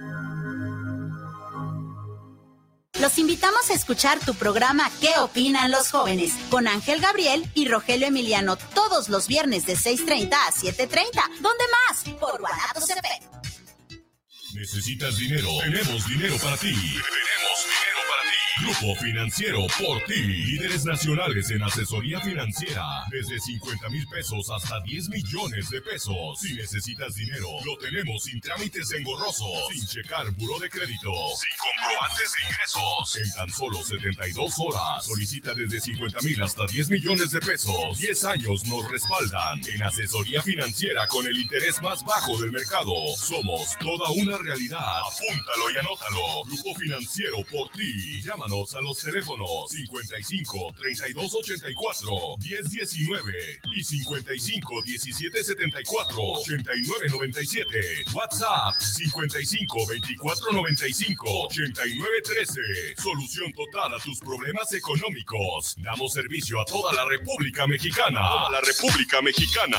[3.01, 6.33] Los invitamos a escuchar tu programa ¿Qué opinan los jóvenes?
[6.51, 10.87] con Ángel Gabriel y Rogelio Emiliano todos los viernes de 6.30 a 7.30.
[11.39, 12.03] ¿Dónde más?
[12.19, 12.85] Por Guanatos
[14.53, 15.49] ¿Necesitas dinero?
[15.63, 16.73] Tenemos dinero para ti.
[16.73, 18.81] Tenemos dinero para ti.
[18.81, 20.21] Grupo Financiero por ti.
[20.21, 22.85] Líderes nacionales en asesoría financiera.
[23.09, 26.39] Desde 50 mil pesos hasta 10 millones de pesos.
[26.39, 29.69] Si necesitas dinero, lo tenemos sin trámites engorrosos.
[29.73, 31.11] Sin checar buro de crédito.
[31.35, 33.17] Sin comprobantes de ingresos.
[33.17, 35.05] En tan solo 72 horas.
[35.05, 37.97] Solicita desde 50 mil hasta 10 millones de pesos.
[37.97, 39.61] 10 años nos respaldan.
[39.67, 42.93] En asesoría financiera con el interés más bajo del mercado.
[43.17, 44.99] Somos toda una realidad.
[44.99, 46.43] Apúntalo y anótalo.
[46.45, 48.21] Grupo Financiero por ti.
[48.21, 58.05] Llámanos a los teléfonos 55 32 84 10 19 y 55 17 74 89 97.
[58.13, 62.95] WhatsApp 55 24 95 89 13.
[62.97, 65.75] Solución total a tus problemas económicos.
[65.77, 68.19] Damos servicio a toda la República Mexicana.
[68.19, 69.77] Toda la República Mexicana.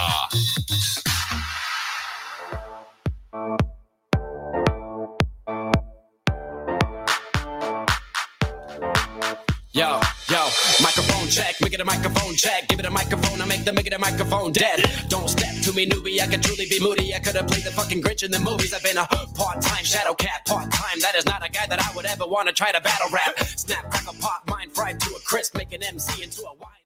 [9.75, 10.49] Yo, yo,
[10.83, 12.69] microphone check, make it a microphone check.
[12.69, 14.85] Give it a microphone, I make the make it a microphone dead.
[15.09, 17.15] Don't step to me, newbie, I could truly be moody.
[17.15, 18.75] I could have played the fucking Grinch in the movies.
[18.75, 20.99] I've been a part time shadow cat, part time.
[21.01, 23.39] That is not a guy that I would ever want to try to battle rap.
[23.57, 26.83] Snap, crack a pop, mind fried to a crisp, make an MC into a wine.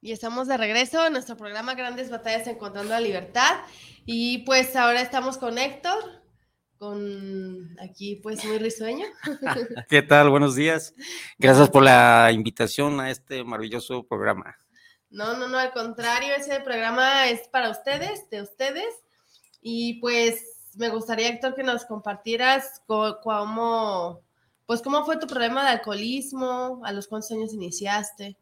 [0.00, 3.60] Y estamos de regreso en nuestro programa Grandes Batallas Encontrando la Libertad.
[4.06, 6.22] Y pues ahora estamos con Héctor,
[6.78, 9.06] con aquí pues muy risueño.
[9.88, 10.30] ¿Qué tal?
[10.30, 10.94] Buenos días.
[11.38, 14.56] Gracias por la invitación a este maravilloso programa.
[15.10, 18.94] No, no, no, al contrario, ese programa es para ustedes, de ustedes.
[19.62, 24.20] Y pues me gustaría, Héctor, que nos compartieras co- cómo,
[24.66, 28.36] pues cómo fue tu problema de alcoholismo, a los cuántos años iniciaste.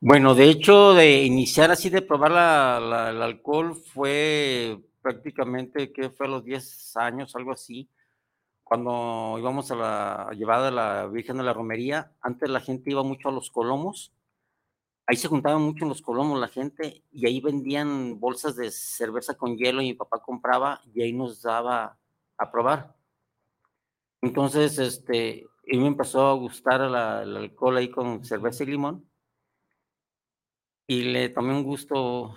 [0.00, 6.10] Bueno, de hecho, de iniciar así de probar la- la- el alcohol fue prácticamente que
[6.10, 7.88] fue a los 10 años, algo así,
[8.64, 12.12] cuando íbamos a la llevada de la Virgen de la Romería.
[12.22, 14.12] Antes la gente iba mucho a los colomos.
[15.06, 19.34] Ahí se juntaba mucho en los colomos la gente y ahí vendían bolsas de cerveza
[19.36, 21.98] con hielo y mi papá compraba y ahí nos daba
[22.38, 22.94] a probar.
[24.22, 29.06] Entonces, este, y me empezó a gustar la- el alcohol ahí con cerveza y limón
[30.86, 32.34] y le tomé un gusto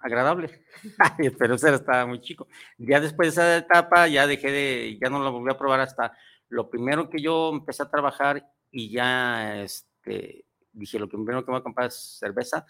[0.00, 0.64] agradable,
[1.38, 2.48] pero ese estaba muy chico.
[2.78, 6.12] Ya después de esa etapa ya dejé de, ya no lo volví a probar hasta
[6.48, 11.60] lo primero que yo empecé a trabajar y ya este, dije lo primero que voy
[11.60, 12.66] a comprar es cerveza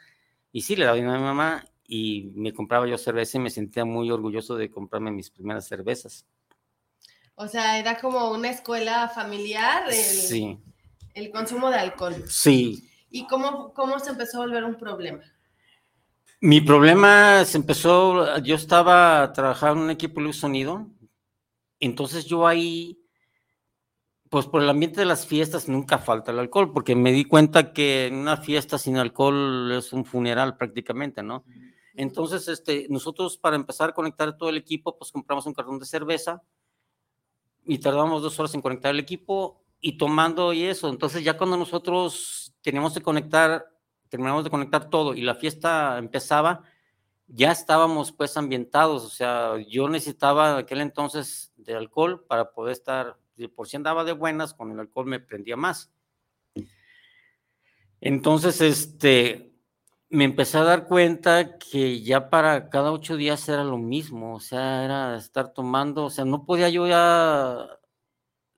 [0.53, 3.51] y sí, le daba dinero a mi mamá y me compraba yo cerveza y me
[3.51, 6.27] sentía muy orgulloso de comprarme mis primeras cervezas.
[7.35, 10.59] O sea, era como una escuela familiar el, Sí,
[11.15, 12.15] el consumo de alcohol.
[12.29, 15.23] sí, ¿Y cómo, cómo se empezó a volver un problema?
[16.43, 20.87] Mi problema se empezó, yo estaba trabajando en un equipo de luz sonido,
[21.81, 22.99] entonces yo ahí,
[24.31, 27.75] pues por el ambiente de las fiestas nunca falta el alcohol, porque me di cuenta
[27.75, 31.45] que una fiesta sin alcohol es un funeral prácticamente, ¿no?
[31.95, 35.85] Entonces, este, nosotros para empezar a conectar todo el equipo, pues compramos un cartón de
[35.85, 36.43] cerveza
[37.67, 40.89] y tardamos dos horas en conectar el equipo y tomando y eso.
[40.89, 43.67] Entonces ya cuando nosotros teníamos que conectar,
[44.11, 46.65] terminamos de conectar todo y la fiesta empezaba,
[47.27, 49.05] ya estábamos pues ambientados.
[49.05, 53.17] O sea, yo necesitaba en aquel entonces de alcohol para poder estar,
[53.55, 55.91] por si andaba de buenas, con el alcohol me prendía más.
[58.01, 59.55] Entonces, este,
[60.09, 64.41] me empecé a dar cuenta que ya para cada ocho días era lo mismo, o
[64.41, 67.69] sea, era estar tomando, o sea, no podía yo ya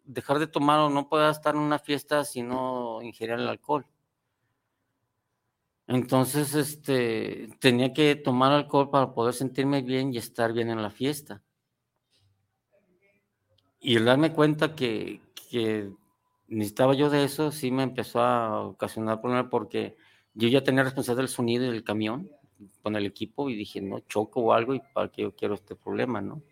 [0.04, 3.86] dejar de tomar o no podía estar en una fiesta si no ingería el alcohol.
[5.86, 10.90] Entonces, este, tenía que tomar alcohol para poder sentirme bien y estar bien en la
[10.90, 11.42] fiesta.
[13.80, 15.20] Y darme cuenta que,
[16.46, 19.96] necesitaba yo de eso, sí me empezó a ocasionar problemas porque
[20.34, 22.30] yo ya tenía responsabilidad del sonido del camión
[22.82, 25.74] con el equipo y dije, no, choco o algo y para qué yo quiero este
[25.74, 26.42] problema, ¿no?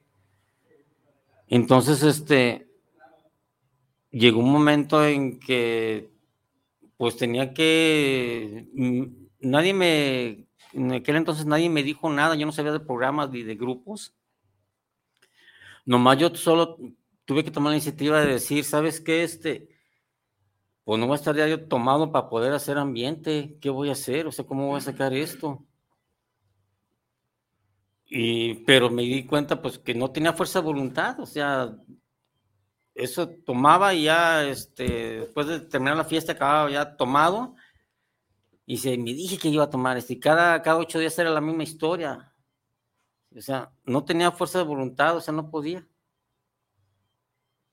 [1.46, 2.68] Entonces, este,
[4.10, 6.10] llegó un momento en que
[7.00, 9.04] pues tenía que, mm,
[9.48, 13.42] nadie me, en aquel entonces nadie me dijo nada, yo no sabía de programas ni
[13.42, 14.14] de grupos.
[15.86, 16.76] Nomás yo solo
[17.24, 19.22] tuve que tomar la iniciativa de decir, ¿sabes qué?
[19.22, 19.70] Este,
[20.84, 23.92] pues no voy a estar ya yo tomado para poder hacer ambiente, ¿qué voy a
[23.92, 24.26] hacer?
[24.26, 25.64] O sea, ¿cómo voy a sacar esto?
[28.04, 31.74] Y, pero me di cuenta pues que no tenía fuerza de voluntad, o sea,
[32.94, 37.54] eso tomaba y ya, este, después de terminar la fiesta, acababa ya tomado.
[38.66, 41.30] Y se me dije que iba a tomar, este, y cada, cada ocho días era
[41.30, 42.32] la misma historia.
[43.36, 45.86] O sea, no tenía fuerza de voluntad, o sea, no podía.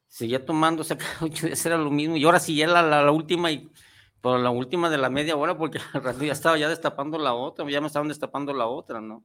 [0.07, 2.17] Seguía tomando, o sea, cada ocho días era lo mismo.
[2.17, 3.69] Y ahora sí, ya la, la, última y
[4.21, 5.79] por la última de la media hora, porque
[6.21, 9.23] ya estaba ya destapando la otra, ya me estaban destapando la otra, ¿no?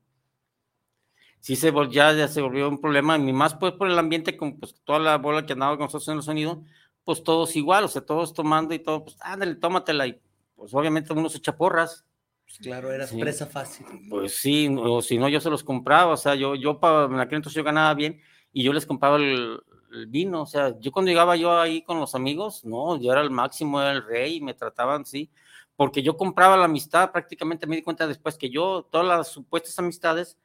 [1.43, 4.61] Sí se ya, ya se volvió un problema, y más pues por el ambiente, con
[4.61, 6.63] pues toda la bola que andaba con nosotros en el sonido,
[7.03, 10.21] pues todos igual, o sea, todos tomando y todo, pues ándale, tómatela, y
[10.55, 12.05] pues obviamente uno se echa porras.
[12.45, 13.19] Pues claro, eras Sí.
[13.19, 13.85] presa fácil.
[14.09, 17.19] Pues sí, o si no, yo se los compraba, o sea, yo, yo para, en
[17.19, 18.21] aquel entonces yo ganaba bien
[18.53, 19.61] y yo les compraba el,
[19.93, 23.21] el vino, o sea, yo cuando llegaba yo ahí con los amigos, no, yo era
[23.21, 25.29] el máximo, era el rey, me trataban así,
[25.75, 29.77] porque yo compraba la amistad, prácticamente me di cuenta después que yo, todas las supuestas
[29.81, 30.39] amistades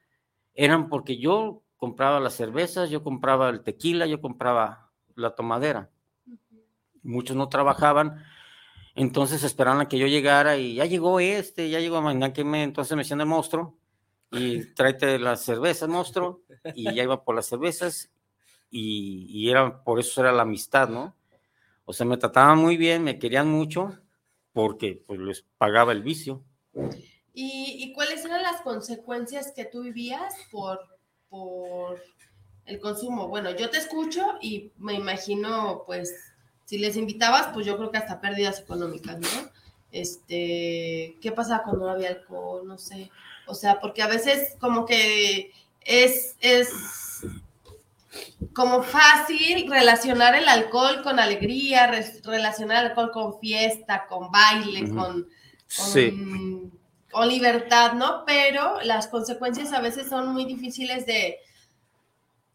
[0.58, 5.91] eran porque yo compraba las cervezas, yo compraba el tequila, yo compraba la tomadera.
[7.03, 8.24] Muchos no trabajaban,
[8.95, 12.64] entonces esperaban a que yo llegara y ya llegó este, ya llegó mañana que me,
[12.64, 13.78] entonces me decían el monstruo
[14.32, 16.41] y tráete las cervezas, monstruo,
[16.74, 18.12] y ya iba por las cervezas
[18.72, 21.16] y, y era, por eso era la amistad, ¿no?
[21.86, 23.95] O sea, me trataban muy bien, me querían mucho
[24.51, 26.43] porque pues les pagaba el vicio.
[27.39, 30.79] ¿Y, y cuáles eran las consecuencias que tú vivías por,
[31.29, 32.01] por
[32.65, 33.27] el consumo?
[33.27, 36.15] Bueno, yo te escucho y me imagino, pues,
[36.65, 39.51] si les invitabas, pues yo creo que hasta pérdidas económicas, ¿no?
[39.91, 42.67] Este, ¿qué pasaba cuando no había alcohol?
[42.67, 43.11] No sé.
[43.45, 46.69] O sea, porque a veces como que es, es
[48.53, 54.89] como fácil relacionar el alcohol con alegría, re- relacionar el alcohol con fiesta, con baile,
[54.89, 55.27] con, con,
[55.67, 56.71] Sí.
[57.18, 58.24] Con libertad, ¿no?
[58.28, 61.38] Pero las consecuencias a veces son muy difíciles de,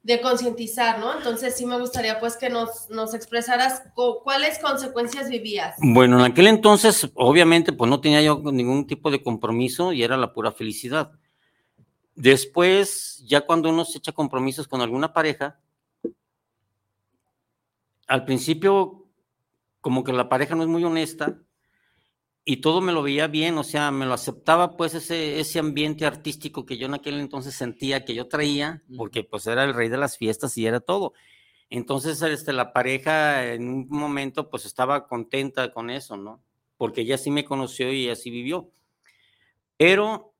[0.04, 1.16] de concientizar, ¿no?
[1.16, 3.82] Entonces sí me gustaría pues que nos, nos expresaras
[4.22, 5.74] cuáles consecuencias vivías.
[5.78, 10.16] Bueno, en aquel entonces, obviamente, pues no tenía yo ningún tipo de compromiso y era
[10.16, 11.10] la pura felicidad.
[12.14, 15.58] Después, ya cuando uno se echa compromisos con alguna pareja,
[18.06, 19.08] al principio,
[19.80, 21.36] como que la pareja no es muy honesta
[22.44, 26.04] y todo me lo veía bien, o sea, me lo aceptaba pues ese, ese ambiente
[26.06, 29.88] artístico que yo en aquel entonces sentía que yo traía, porque pues era el rey
[29.88, 31.12] de las fiestas y era todo.
[31.70, 36.42] Entonces, este, la pareja en un momento pues estaba contenta con eso, ¿no?
[36.76, 38.70] Porque ella sí me conoció y así vivió.
[39.78, 40.34] Pero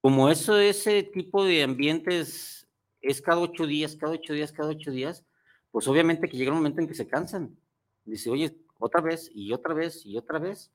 [0.00, 2.68] como eso, ese tipo de ambientes
[3.00, 5.24] es cada ocho días, cada ocho días, cada ocho días,
[5.70, 7.56] pues obviamente que llega un momento en que se cansan.
[8.04, 10.70] Dice, oye, otra vez y otra vez y otra vez.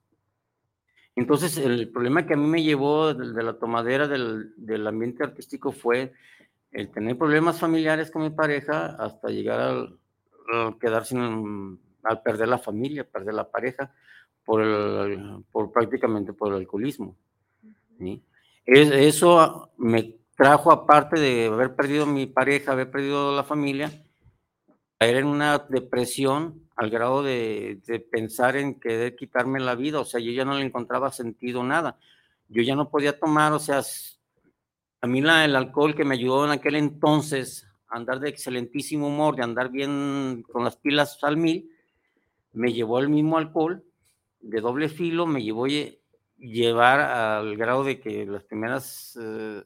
[1.18, 5.72] Entonces, el problema que a mí me llevó de, la tomadera del, del ambiente artístico
[5.72, 6.14] fue
[6.72, 10.00] el tener problemas familiares con mi pareja hasta llegar al,
[10.54, 13.92] al quedar sin, al perder la familia, perder la pareja,
[14.46, 17.18] por, el, por prácticamente por el alcoholismo.
[17.98, 18.22] ¿sí?
[18.66, 23.92] Es- eso me trajo, aparte de haber perdido mi pareja, haber perdido la familia,
[25.00, 27.80] caer en una depresión al grado de,
[28.12, 31.98] pensar en querer quitarme la vida, o sea, yo ya no le encontraba sentido nada.
[32.50, 33.82] Yo ya no podía tomar, o sea,
[35.02, 39.36] a mí el alcohol que me ayudó en aquel entonces a andar de excelentísimo humor,
[39.36, 41.72] de andar bien con las pilas al mil,
[42.54, 43.84] me llevó el mismo alcohol
[44.40, 46.00] de doble filo, me llevó lle-
[46.38, 49.64] llevar al grado de que las primeras eh,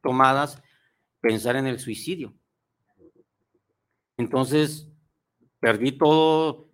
[0.00, 0.62] tomadas
[1.20, 2.34] pensar en el suicidio.
[4.16, 4.90] Entonces,
[5.60, 6.70] perdí todo,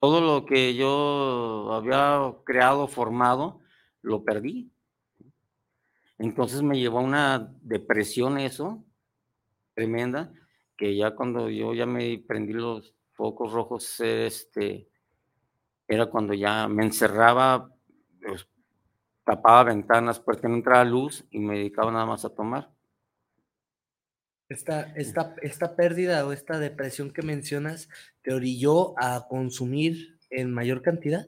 [0.00, 3.60] todo lo que yo había creado, formado,
[4.02, 4.70] lo perdí.
[6.18, 8.84] Entonces me llevó a una depresión eso,
[9.74, 10.32] tremenda,
[10.76, 14.88] que ya cuando yo ya me prendí los focos rojos, este,
[15.88, 17.70] era cuando ya me encerraba,
[18.20, 18.48] pues,
[19.24, 22.75] tapaba ventanas para que no entrara luz y me dedicaba nada más a tomar.
[24.48, 27.88] Esta, esta, esta pérdida o esta depresión que mencionas
[28.22, 31.26] te orilló a consumir en mayor cantidad.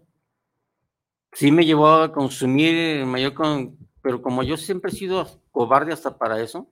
[1.32, 5.92] Sí me llevó a consumir en mayor con, pero como yo siempre he sido cobarde
[5.92, 6.70] hasta para eso,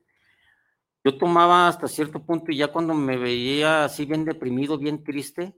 [1.04, 5.54] yo tomaba hasta cierto punto y ya cuando me veía así bien deprimido, bien triste,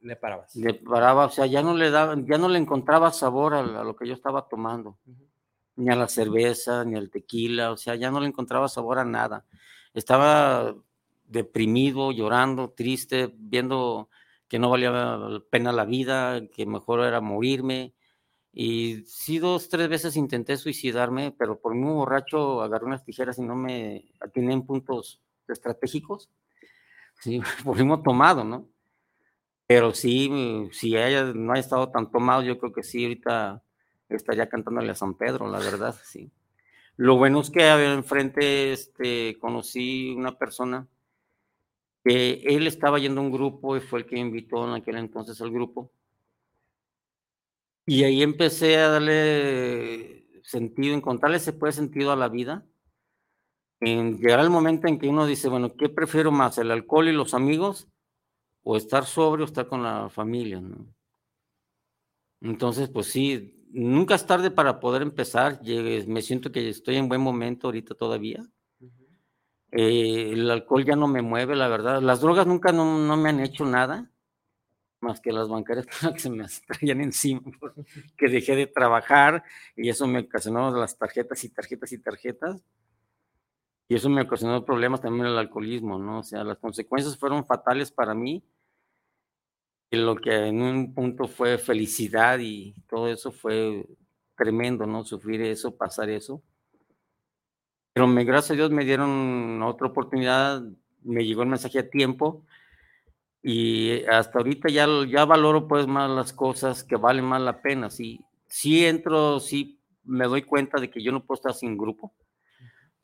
[0.00, 0.54] Le parabas.
[0.56, 3.84] le paraba, o sea, ya no le daba, ya no le encontraba sabor a, a
[3.84, 4.98] lo que yo estaba tomando,
[5.76, 9.04] ni a la cerveza, ni al tequila, o sea, ya no le encontraba sabor a
[9.04, 9.44] nada.
[9.94, 10.74] Estaba
[11.26, 14.10] deprimido, llorando, triste, viendo
[14.48, 17.94] que no valía la pena la vida, que mejor era morirme.
[18.52, 23.42] Y sí, dos, tres veces intenté suicidarme, pero por muy borracho agarré unas tijeras y
[23.42, 26.30] no me atiné en puntos estratégicos.
[27.20, 28.68] Sí, mismo tomado, ¿no?
[29.66, 33.62] Pero sí, si ella no haya estado tan tomado, yo creo que sí, ahorita
[34.08, 36.30] estaría cantándole a San Pedro, la verdad, sí.
[36.96, 40.86] Lo bueno es que enfrente este, conocí una persona
[42.04, 45.40] que él estaba yendo a un grupo y fue el que invitó en aquel entonces
[45.40, 45.90] al grupo.
[47.86, 52.64] Y ahí empecé a darle sentido, encontrarle ese pues sentido a la vida.
[53.80, 57.12] En llegar al momento en que uno dice, bueno, ¿qué prefiero más, el alcohol y
[57.12, 57.88] los amigos
[58.62, 60.62] o estar sobrio o estar con la familia?
[62.40, 65.60] Entonces, pues sí, nunca es tarde para poder empezar.
[66.06, 68.44] Me siento que estoy en buen momento ahorita todavía.
[69.72, 72.00] Eh, el alcohol ya no me mueve, la verdad.
[72.00, 74.10] Las drogas nunca no, me han hecho nada,
[75.00, 77.42] más que las bancarias que se me traían encima,
[78.16, 79.42] que dejé de trabajar
[79.76, 82.64] y eso me ocasionó las tarjetas y tarjetas y tarjetas.
[83.86, 86.20] Y eso me ocasionó problemas también el alcoholismo, ¿no?
[86.20, 88.42] O sea, las consecuencias fueron fatales para mí
[89.96, 93.86] lo que en un punto fue felicidad y todo eso fue
[94.36, 95.04] tremendo, ¿no?
[95.04, 96.42] Sufrir eso, pasar eso.
[97.92, 100.62] Pero me, gracias a Dios me dieron otra oportunidad,
[101.02, 102.44] me llegó el mensaje a tiempo
[103.42, 107.90] y hasta ahorita ya, ya valoro pues más las cosas que valen más la pena.
[107.90, 112.14] Sí, sí entro, sí me doy cuenta de que yo no puedo estar sin grupo,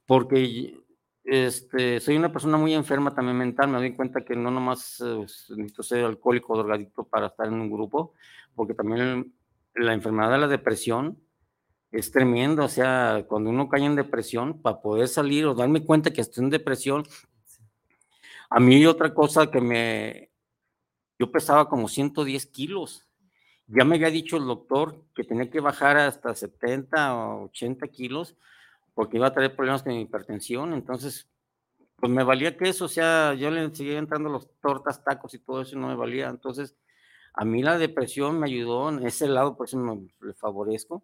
[0.06, 0.79] porque
[1.30, 5.26] este, soy una persona muy enferma también mental, me doy cuenta que no nomás eh,
[5.50, 8.14] necesito ser alcohólico o drogadicto para estar en un grupo,
[8.56, 9.32] porque también
[9.76, 11.22] la enfermedad de la depresión
[11.92, 16.12] es tremenda, o sea, cuando uno cae en depresión, para poder salir o darme cuenta
[16.12, 17.04] que estoy en depresión,
[18.48, 20.32] a mí otra cosa que me,
[21.16, 23.06] yo pesaba como 110 kilos,
[23.68, 28.36] ya me había dicho el doctor que tenía que bajar hasta 70 o 80 kilos,
[28.94, 31.28] porque iba a tener problemas con mi hipertensión, entonces,
[31.96, 35.38] pues me valía que eso, o sea, yo le seguía entrando los tortas, tacos y
[35.38, 36.76] todo eso, no me valía, entonces,
[37.34, 41.02] a mí la depresión me ayudó en ese lado, por eso me le favorezco,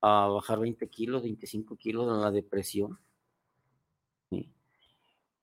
[0.00, 2.98] a bajar 20 kilos, 25 kilos de la depresión,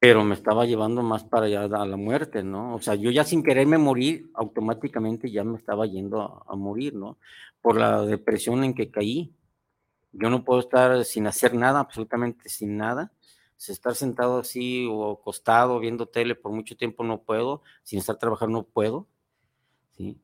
[0.06, 2.76] pero me estaba llevando más para allá a la muerte, ¿no?
[2.76, 6.93] O sea, yo ya sin quererme morir, automáticamente ya me estaba yendo a, a morir,
[6.93, 7.18] ¿no?
[7.60, 9.34] Por la depresión en que caí.
[10.18, 13.11] Yo no puedo estar sin hacer nada, absolutamente sin nada.
[13.57, 18.18] Si estar sentado así o acostado viendo tele por mucho tiempo no puedo, sin estar
[18.18, 19.07] trabajando no puedo.
[19.97, 20.20] ¿sí?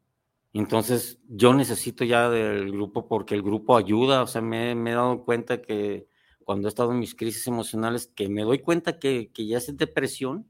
[0.54, 5.24] Entonces yo necesito ya del grupo porque el grupo ayuda, o sea, me, he dado
[5.24, 6.08] cuenta que
[6.44, 9.78] cuando he estado en mis crisis emocionales, que me doy cuenta que, que ya es
[9.78, 10.50] depresión,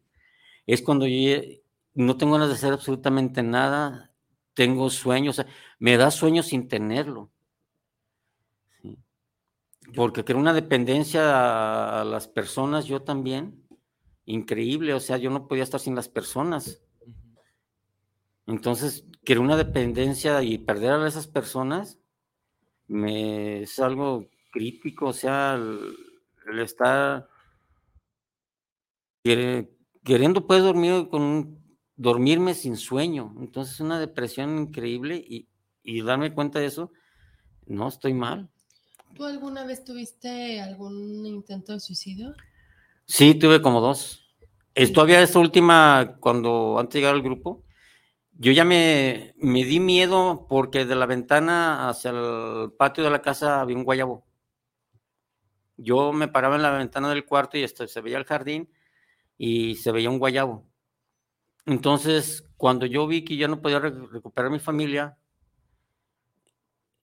[0.65, 1.39] es cuando yo
[1.93, 4.11] no tengo ganas de hacer absolutamente nada,
[4.53, 7.31] tengo sueños, o sea, me da sueño sin tenerlo.
[9.95, 13.65] Porque creo una dependencia a las personas, yo también,
[14.25, 16.81] increíble, o sea, yo no podía estar sin las personas.
[18.47, 21.99] Entonces, creo una dependencia y perder a esas personas
[22.87, 27.29] me, es algo crítico, o sea, el, estar
[30.03, 31.59] queriendo pues dormir con
[31.95, 33.33] dormirme sin sueño.
[33.39, 35.47] Entonces, una depresión increíble y,
[35.83, 36.91] y darme cuenta de eso,
[37.65, 38.50] no estoy mal.
[39.15, 42.33] ¿Tú alguna vez tuviste algún intento de suicidio?
[43.05, 44.35] Sí, tuve como dos.
[44.73, 47.63] Es todavía esta última, cuando antes de llegar al grupo,
[48.31, 53.21] yo ya me, me di miedo porque de la ventana hacia el patio de la
[53.21, 54.25] casa había un guayabo.
[55.77, 58.71] Yo me paraba en la ventana del cuarto y esto, se veía el jardín
[59.37, 60.65] y se veía un guayabo.
[61.65, 65.17] Entonces, cuando yo vi que ya no podía recuperar mi familia,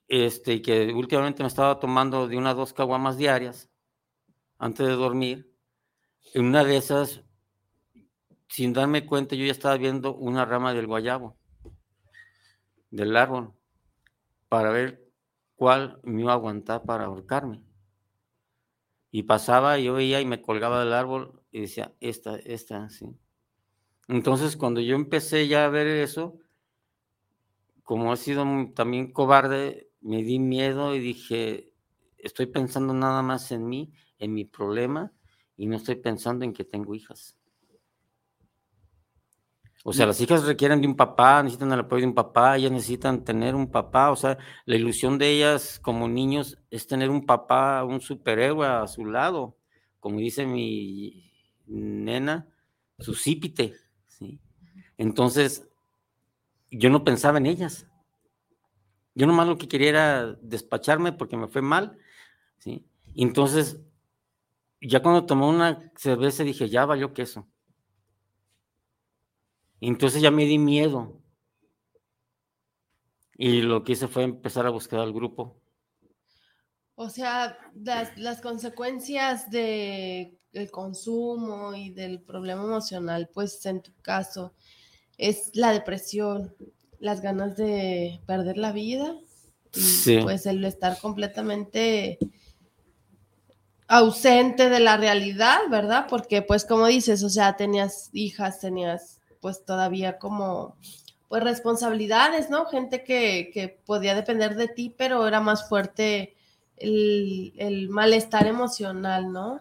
[0.08, 3.68] este, que últimamente me estaba tomando de una dos caguamas diarias
[4.58, 5.52] antes de dormir.
[6.34, 7.22] En una de esas,
[8.48, 11.36] sin darme cuenta, yo ya estaba viendo una rama del guayabo,
[12.90, 13.52] del árbol,
[14.48, 15.06] para ver
[15.56, 17.62] cuál me iba a aguantar para ahorcarme.
[19.10, 23.06] Y pasaba, yo veía y me colgaba del árbol y decía, esta, esta, sí.
[24.06, 26.38] Entonces, cuando yo empecé ya a ver eso,
[27.82, 28.44] como he sido
[28.74, 31.72] también cobarde, me di miedo y dije,
[32.16, 35.12] estoy pensando nada más en mí, en mi problema,
[35.56, 37.36] y no estoy pensando en que tengo hijas.
[39.84, 42.72] O sea, las hijas requieren de un papá, necesitan el apoyo de un papá, ellas
[42.72, 44.36] necesitan tener un papá, o sea,
[44.66, 49.56] la ilusión de ellas como niños es tener un papá, un superhéroe a su lado,
[49.98, 51.32] como dice mi
[51.66, 52.48] nena,
[52.98, 53.74] su sípite,
[54.06, 54.40] ¿sí?
[54.96, 55.68] Entonces,
[56.70, 57.87] yo no pensaba en ellas.
[59.18, 61.98] Yo nomás lo que quería era despacharme porque me fue mal,
[62.58, 62.86] ¿sí?
[63.16, 63.80] entonces,
[64.80, 67.48] ya cuando tomó una cerveza dije, ya valió queso.
[69.80, 71.20] entonces ya me di miedo.
[73.36, 75.60] Y lo que hice fue empezar a buscar al grupo.
[76.94, 80.38] O sea, las, las consecuencias de
[80.70, 84.54] consumo y del problema emocional, pues en tu caso,
[85.16, 86.54] es la depresión,
[87.00, 89.14] las ganas de perder la vida
[89.74, 90.18] y Sí.
[90.22, 92.18] pues el estar completamente
[93.86, 96.06] ausente de la realidad, ¿verdad?
[96.08, 100.76] Porque pues como dices, o sea, tenías hijas, tenías pues todavía como
[101.28, 102.66] pues responsabilidades, ¿no?
[102.66, 106.34] Gente que, que podía depender de ti, pero era más fuerte
[106.76, 109.60] el, el malestar emocional, ¿no?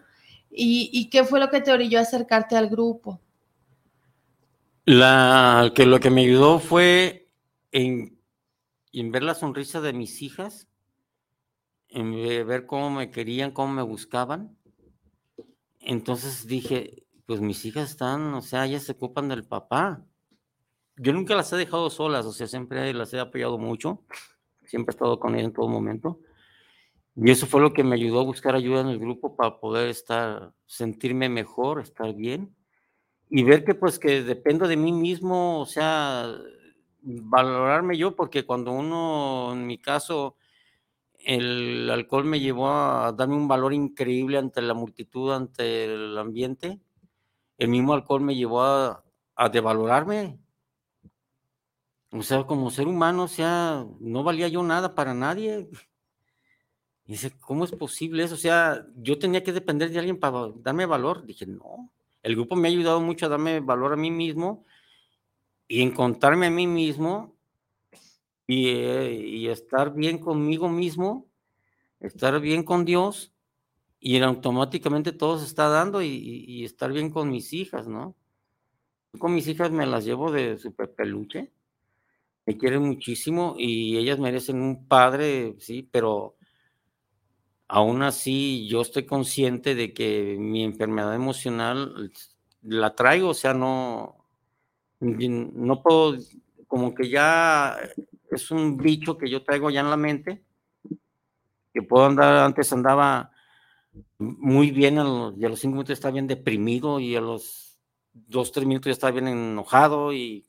[0.50, 3.20] ¿Y, ¿Y qué fue lo que te orilló a acercarte al grupo?
[4.86, 7.27] La, que lo que me ayudó fue
[7.72, 8.20] en,
[8.94, 10.68] ver la sonrisa de mis hijas,
[11.90, 14.58] en ve- ver cómo me querían, cómo me buscaban.
[15.80, 20.04] Entonces dije, pues mis hijas están, o sea, ellas se ocupan del papá.
[20.98, 24.04] Yo nunca las he dejado solas, o sea, siempre las he apoyado mucho,
[24.66, 26.20] siempre he estado con ellas en todo momento.
[27.16, 29.90] Y eso fue lo que me ayudó a buscar ayuda en el grupo para poder
[29.90, 32.56] estar, sentirme mejor, estar bien
[33.30, 36.34] y ver que pues que dependo de mí mismo, o sea,
[37.02, 40.36] valorarme yo, porque cuando uno, en mi caso,
[41.20, 46.80] el alcohol me llevó a darme un valor increíble ante la multitud, ante el ambiente,
[47.58, 49.04] el mismo alcohol me llevó a,
[49.36, 50.40] a devalorarme.
[52.12, 55.70] O sea, como ser humano, sea, no valía yo nada para nadie.
[57.10, 58.36] Y dice, ¿cómo es posible eso?
[58.36, 61.26] O sea, yo tenía que depender de alguien para darme valor.
[61.26, 61.90] Dije, no,
[62.22, 64.66] el grupo me ha ayudado mucho a darme valor a mí mismo
[65.68, 67.36] y encontrarme a mí mismo
[68.48, 71.28] y, eh, y estar bien conmigo mismo,
[72.00, 73.34] estar bien con Dios
[74.00, 78.16] y automáticamente todo se está dando y, estar bien con mis hijas, ¿no?
[79.20, 81.52] Con mis hijas me las llevo de super peluche,
[82.46, 86.36] me quieren muchísimo y ellas merecen un padre, sí, pero
[87.68, 92.12] aún así yo estoy consciente de que mi enfermedad emocional
[92.62, 94.17] la traigo, o sea, no,
[95.00, 96.16] no puedo,
[96.68, 97.78] como que ya
[98.32, 100.44] es un bicho que yo traigo ya en la mente,
[101.74, 103.32] que puedo andar, antes andaba
[104.20, 107.80] muy bien, a los, y a los cinco minutos estaba bien deprimido y a los
[108.14, 110.46] dos, tres minutos ya estaba bien enojado y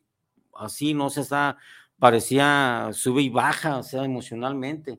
[0.59, 1.59] así, no sé, está,
[1.99, 4.99] parecía sube y baja, sea, emocionalmente.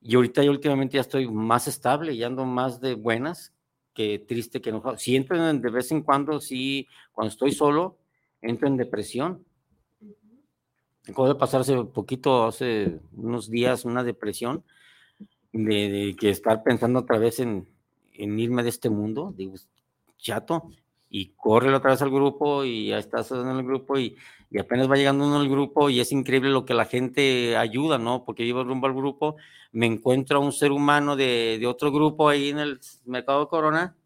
[0.00, 3.54] Y ahorita yo últimamente ya estoy más estable, ya ando más de buenas
[3.94, 4.98] que triste, que enojado.
[4.98, 7.98] Si entro en- de vez en cuando, sí, cuando estoy solo,
[8.42, 9.44] entro en depresión.
[11.08, 14.64] Acabo de pasar hace poquito, hace unos días, una depresión
[15.52, 17.66] de, de que estar pensando otra vez en,
[18.12, 19.34] en irme de este mundo.
[19.36, 19.54] Digo,
[20.18, 20.70] chato,
[21.08, 24.16] y corre otra vez al grupo y ya estás en el grupo y,
[24.50, 27.98] y apenas va llegando uno al grupo y es increíble lo que la gente ayuda,
[27.98, 28.24] ¿no?
[28.24, 29.36] Porque yo rumbo al grupo,
[29.72, 33.48] me encuentro a un ser humano de, de otro grupo ahí en el mercado de
[33.48, 33.96] Corona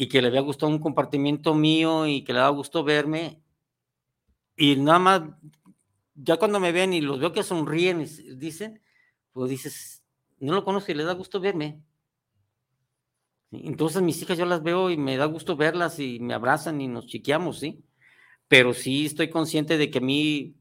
[0.00, 3.42] y que le había gustado un compartimiento mío y que le daba gusto verme
[4.56, 5.22] y nada más,
[6.14, 8.06] ya cuando me ven y los veo que sonríen,
[8.38, 8.80] dicen,
[9.34, 10.02] pues dices,
[10.38, 11.82] no lo conozco y le da gusto verme.
[13.50, 16.88] Entonces mis hijas yo las veo y me da gusto verlas y me abrazan y
[16.88, 17.84] nos chiqueamos, ¿sí?
[18.48, 20.56] Pero sí estoy consciente de que a mí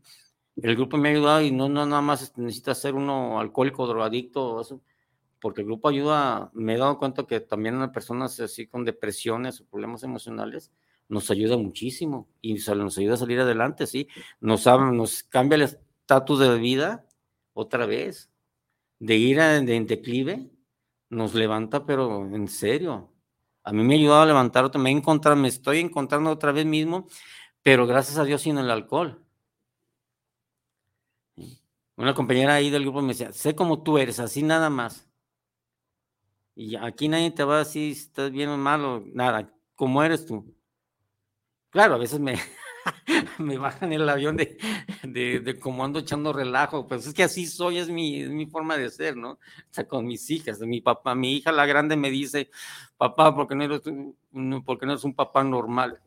[0.57, 4.59] el grupo me ha ayudado y no, no nada más necesita ser uno alcohólico, drogadicto,
[4.59, 4.81] eso,
[5.39, 9.61] porque el grupo ayuda, me he dado cuenta que también a personas así con depresiones
[9.61, 10.71] o problemas emocionales
[11.07, 14.07] nos ayuda muchísimo y nos ayuda a salir adelante, ¿sí?
[14.39, 17.05] Nos, nos cambia el estatus de vida
[17.53, 18.31] otra vez,
[18.99, 20.49] de ir de, en declive,
[21.09, 23.11] nos levanta, pero en serio.
[23.63, 26.65] A mí me ha ayudado a levantar, me, he encontrado, me estoy encontrando otra vez
[26.65, 27.07] mismo,
[27.63, 29.23] pero gracias a Dios sin el alcohol.
[31.97, 35.08] Una compañera ahí del grupo me decía, sé como tú eres, así nada más.
[36.59, 40.03] Y aquí nadie te va a decir si estás bien o mal o nada, como
[40.03, 40.53] eres tú.
[41.69, 42.35] Claro, a veces me,
[43.39, 44.57] me bajan el avión de,
[45.03, 48.75] de, cómo ando echando relajo, pues es que así soy, es mi, es mi forma
[48.75, 49.31] de ser, ¿no?
[49.31, 49.39] O
[49.71, 52.49] sea, con mis hijas, mi papá, mi hija la grande me dice,
[52.97, 53.81] papá, ¿por qué no eres,
[54.31, 56.01] no, por qué no eres un papá normal?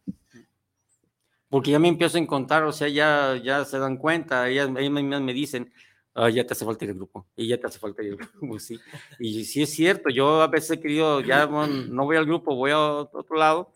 [1.48, 5.22] Porque ya me empiezo a encontrar, o sea, ya, ya se dan cuenta, ellas, ellas
[5.22, 5.72] me dicen,
[6.14, 8.16] "Ah, ya te hace falta al grupo, y ya te hace falta al
[8.50, 8.78] grupo, sí.
[9.18, 12.54] Y sí es cierto, yo a veces he querido, ya bueno, no voy al grupo,
[12.54, 13.72] voy a otro lado,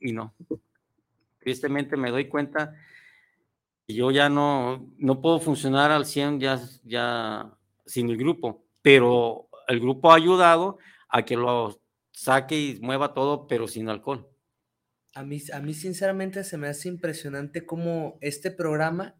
[0.00, 0.34] y no.
[1.40, 2.74] Tristemente me doy cuenta
[3.86, 7.54] que yo ya no, no puedo funcionar al 100 ya, ya
[7.84, 11.80] sin el grupo, pero el grupo ha ayudado a que lo
[12.12, 14.28] saque y mueva todo, pero sin alcohol.
[15.14, 19.14] A mí, a mí sinceramente se me hace impresionante cómo este programa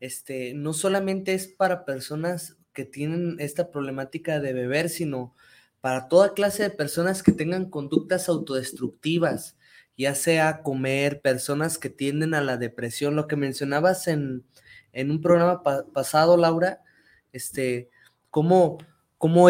[0.00, 5.34] este, no solamente es para personas que tienen esta problemática de beber, sino
[5.80, 9.56] para toda clase de personas que tengan conductas autodestructivas,
[9.96, 14.44] ya sea comer, personas que tienden a la depresión, lo que mencionabas en,
[14.92, 16.82] en un programa pasado, Laura,
[17.32, 17.90] este,
[18.30, 18.78] cómo,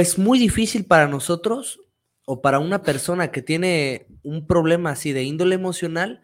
[0.01, 1.81] es muy difícil para nosotros
[2.27, 6.23] o para una persona que tiene un problema así de índole emocional,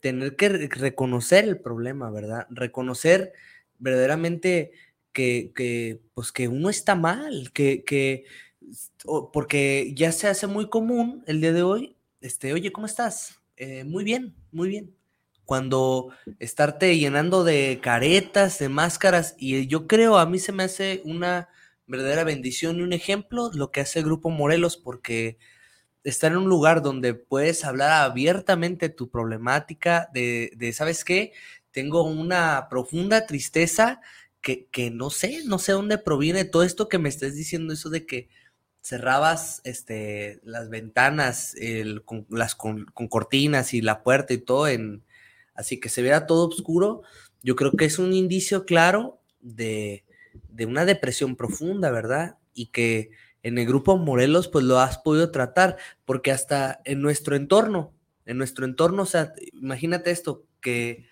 [0.00, 2.46] tener que reconocer el problema, ¿verdad?
[2.50, 3.32] Reconocer
[3.78, 4.72] verdaderamente
[5.12, 8.24] que, que, pues que uno está mal, que, que,
[9.32, 13.40] porque ya se hace muy común el día de hoy, este, oye, ¿cómo estás?
[13.56, 14.94] Eh, muy bien, muy bien.
[15.44, 16.10] Cuando
[16.40, 21.48] estarte llenando de caretas, de máscaras, y yo creo, a mí se me hace una
[21.86, 25.38] verdadera bendición y un ejemplo lo que hace el Grupo Morelos, porque
[26.04, 31.32] estar en un lugar donde puedes hablar abiertamente tu problemática, de, de ¿sabes qué?
[31.70, 34.00] Tengo una profunda tristeza
[34.40, 37.90] que, que, no sé, no sé dónde proviene todo esto que me estás diciendo, eso
[37.90, 38.28] de que
[38.80, 41.54] cerrabas este, las ventanas
[42.04, 45.04] con, las, con, cortinas y la puerta y todo, en,
[45.54, 47.02] así que se vea todo oscuro,
[47.42, 50.04] yo creo que es un indicio claro de,
[50.48, 52.38] de una depresión profunda, ¿verdad?
[52.54, 53.10] Y que
[53.42, 57.92] en el grupo Morelos pues lo has podido tratar, porque hasta en nuestro entorno,
[58.24, 61.06] en nuestro entorno, o sea, imagínate esto, que,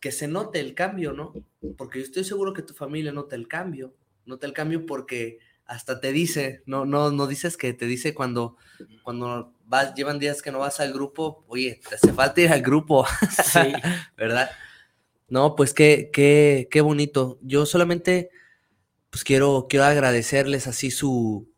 [0.00, 1.32] que se note el cambio, ¿no?
[1.76, 3.94] Porque yo estoy seguro que tu familia nota el cambio,
[4.26, 8.56] nota el cambio porque hasta te dice, no, no, no dices que te dice cuando,
[9.02, 12.62] cuando vas, llevan días que no vas al grupo, oye, te hace falta ir al
[12.62, 13.06] grupo,
[13.44, 13.72] sí.
[14.16, 14.50] ¿verdad?
[15.28, 17.38] No, pues qué, qué, qué bonito.
[17.42, 18.30] Yo solamente,
[19.10, 21.50] pues quiero, quiero agradecerles así su,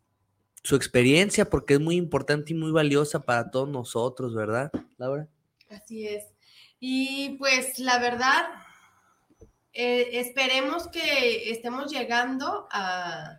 [0.61, 5.29] su experiencia, porque es muy importante y muy valiosa para todos nosotros, ¿verdad, Laura?
[5.69, 6.25] Así es.
[6.83, 8.43] Y pues la verdad,
[9.71, 13.37] eh, esperemos que estemos llegando a,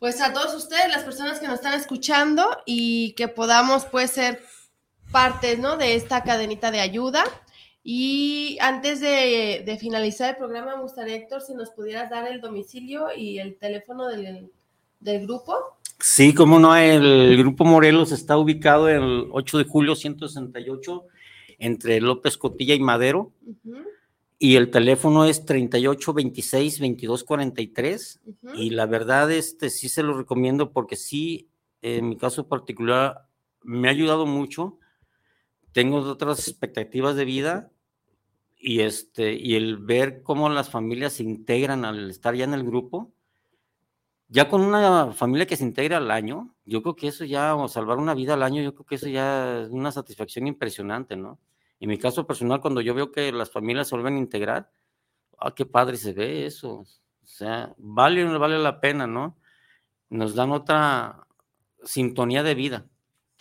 [0.00, 4.42] pues a todos ustedes, las personas que nos están escuchando y que podamos pues ser
[5.12, 5.76] parte, ¿no?
[5.76, 7.24] De esta cadenita de ayuda.
[7.84, 12.40] Y antes de, de, finalizar el programa, me gustaría, Héctor, si nos pudieras dar el
[12.40, 14.50] domicilio y el teléfono del,
[14.98, 15.54] del grupo.
[16.00, 21.04] Sí, como no, el Grupo Morelos está ubicado en el 8 de julio 168
[21.64, 23.32] entre López Cotilla y Madero.
[24.38, 28.20] Y el teléfono es 38 26 22 43.
[28.56, 31.48] Y la verdad, este sí se lo recomiendo porque sí,
[31.82, 33.26] en mi caso particular,
[33.62, 34.78] me ha ayudado mucho.
[35.72, 37.70] Tengo otras expectativas de vida
[38.58, 42.64] y, este, y el ver cómo las familias se integran al estar ya en el
[42.64, 43.14] grupo
[44.28, 47.68] ya con una familia que se integra al año, yo creo que eso ya, o
[47.68, 51.38] salvar una vida al año, yo creo que eso ya es una satisfacción impresionante, ¿no?
[51.80, 54.72] En mi caso personal, cuando yo veo que las familias se vuelven a integrar,
[55.38, 56.80] ah, qué padre se ve eso.
[56.80, 59.38] O sea, vale o no vale la pena, ¿no?
[60.08, 61.26] Nos dan otra
[61.82, 62.86] sintonía de vida,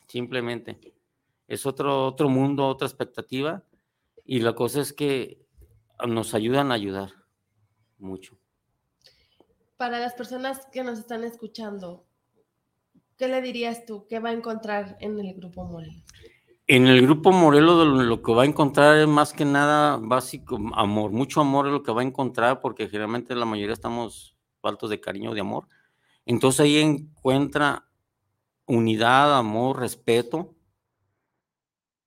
[0.07, 0.79] simplemente.
[1.47, 3.63] Es otro, otro mundo, otra expectativa,
[4.25, 5.45] y la cosa es que
[6.07, 7.11] nos ayudan a ayudar
[7.97, 8.37] mucho
[9.83, 12.05] para las personas que nos están escuchando,
[13.17, 14.07] ¿qué le dirías tú?
[14.07, 16.05] ¿Qué va a encontrar en el Grupo Morelos?
[16.75, 21.11] En el Grupo Morelos lo que va a encontrar es más que nada básico, amor,
[21.11, 24.99] mucho amor es lo que va a encontrar porque generalmente la mayoría estamos faltos de
[24.99, 25.67] cariño, de amor.
[26.25, 27.87] Entonces ahí encuentra
[28.65, 30.55] unidad, amor, respeto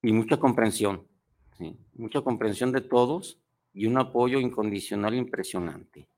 [0.03, 1.07] y mucha comprensión,
[1.95, 3.39] mucha comprensión de todos
[3.73, 6.09] y un apoyo incondicional impresionante.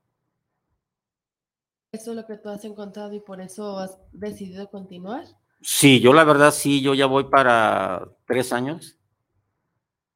[1.91, 5.25] ¿Eso es lo que tú has encontrado y por eso has decidido continuar?
[5.61, 8.97] Sí, yo la verdad sí, yo ya voy para tres años.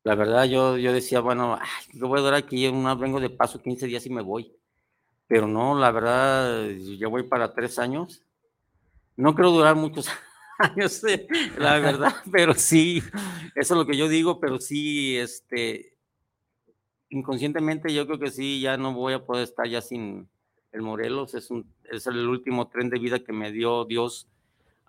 [0.03, 1.59] La verdad yo, yo decía, bueno,
[1.93, 4.55] yo voy a durar aquí, una, vengo de paso 15 días y me voy.
[5.27, 8.21] Pero no, la verdad, ya voy para tres años.
[9.15, 10.07] No creo durar muchos
[10.59, 11.27] años, eh,
[11.57, 13.01] la verdad, pero sí,
[13.55, 15.97] eso es lo que yo digo, pero sí, este,
[17.09, 20.27] inconscientemente yo creo que sí, ya no voy a poder estar ya sin,
[20.71, 24.27] el Morelos es, un, es el último tren de vida que me dio Dios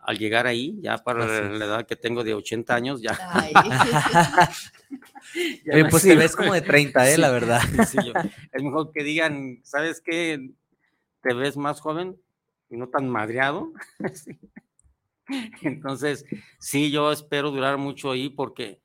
[0.05, 3.12] al llegar ahí, ya para la edad que tengo de 80 años, ya.
[5.64, 7.18] ya pues te ves como de 30, ¿eh?
[7.18, 7.62] la verdad.
[8.52, 10.50] es mejor que digan, ¿sabes qué?
[11.22, 12.20] Te ves más joven
[12.68, 13.72] y no tan madreado.
[15.62, 16.26] Entonces,
[16.59, 18.82] sí, yo espero durar mucho ahí porque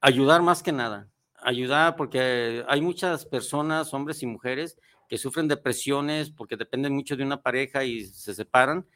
[0.00, 1.08] ayudar más que nada,
[1.42, 4.78] ayudar porque hay muchas personas, hombres y mujeres,
[5.08, 8.86] que sufren depresiones porque dependen mucho de una pareja y se separan,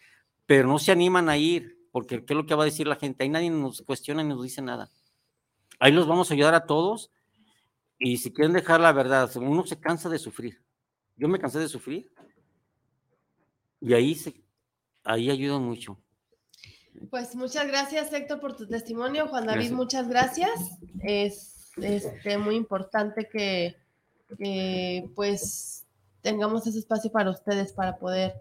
[0.51, 2.97] pero no se animan a ir, porque ¿qué es lo que va a decir la
[2.97, 3.23] gente?
[3.23, 4.91] Ahí nadie nos cuestiona ni nos dice nada.
[5.79, 7.13] Ahí los vamos a ayudar a todos
[8.01, 10.61] y si quieren dejar la verdad, uno se cansa de sufrir.
[11.17, 12.11] Yo me cansé de sufrir
[13.81, 14.43] Y ahí, se,
[15.05, 15.97] ahí ayuda mucho.
[17.11, 19.29] Pues muchas gracias, Héctor, por tu testimonio.
[19.29, 19.77] Juan David, Gracias.
[19.77, 20.51] muchas gracias.
[21.05, 23.77] Es este, muy importante que,
[24.37, 25.87] que, pues
[26.23, 28.35] tengamos ese espacio para ustedes para poder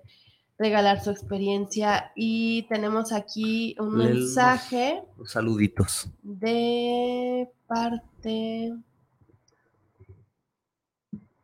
[0.60, 2.12] regalar su experiencia.
[2.16, 6.10] Y tenemos aquí un mensaje Los saluditos.
[6.22, 8.76] de parte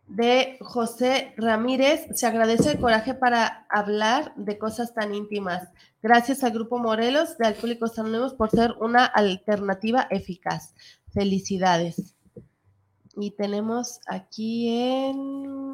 [0.07, 2.07] de José Ramírez.
[2.13, 5.70] Se agradece el coraje para hablar de cosas tan íntimas.
[6.03, 10.76] Gracias al Grupo Morelos de Alcohólicos Anónimos por ser una alternativa eficaz.
[11.13, 12.16] Felicidades.
[13.18, 15.74] Y tenemos aquí en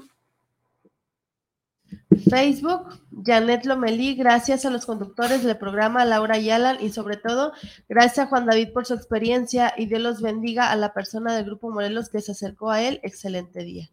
[2.30, 7.54] Facebook, Janet Lomelí, gracias a los conductores del programa Laura y Alan y sobre todo
[7.88, 11.46] gracias a Juan David por su experiencia y Dios los bendiga a la persona del
[11.46, 13.00] Grupo Morelos que se acercó a él.
[13.04, 13.90] Excelente día.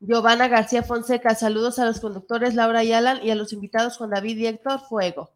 [0.00, 4.10] Giovanna García Fonseca, saludos a los conductores Laura y Alan y a los invitados Juan
[4.10, 5.30] David y Héctor Fuego.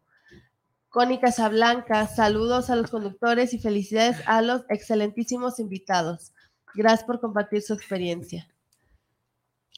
[0.89, 6.33] Connie Casablanca, saludos a los conductores y felicidades a los excelentísimos invitados.
[6.73, 8.47] Gracias por compartir su experiencia.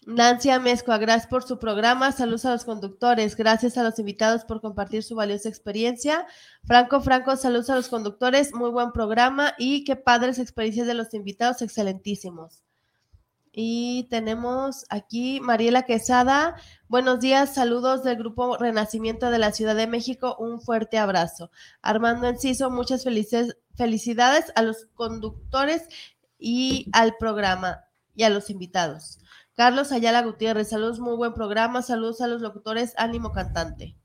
[0.05, 2.11] Nancy Amezcua, gracias por su programa.
[2.11, 3.35] Saludos a los conductores.
[3.35, 6.25] Gracias a los invitados por compartir su valiosa experiencia.
[6.63, 8.53] Franco Franco, saludos a los conductores.
[8.53, 12.63] Muy buen programa y qué padres experiencias de los invitados, excelentísimos.
[13.51, 16.55] Y tenemos aquí Mariela Quesada.
[16.87, 20.35] Buenos días, saludos del Grupo Renacimiento de la Ciudad de México.
[20.37, 21.49] Un fuerte abrazo.
[21.81, 25.81] Armando Enciso, muchas felicidades a los conductores
[26.37, 27.83] y al programa
[28.15, 29.19] y a los invitados.
[29.57, 31.81] Carlos Ayala Gutiérrez, saludos, muy buen programa.
[31.81, 33.97] Saludos a los locutores, ánimo cantante.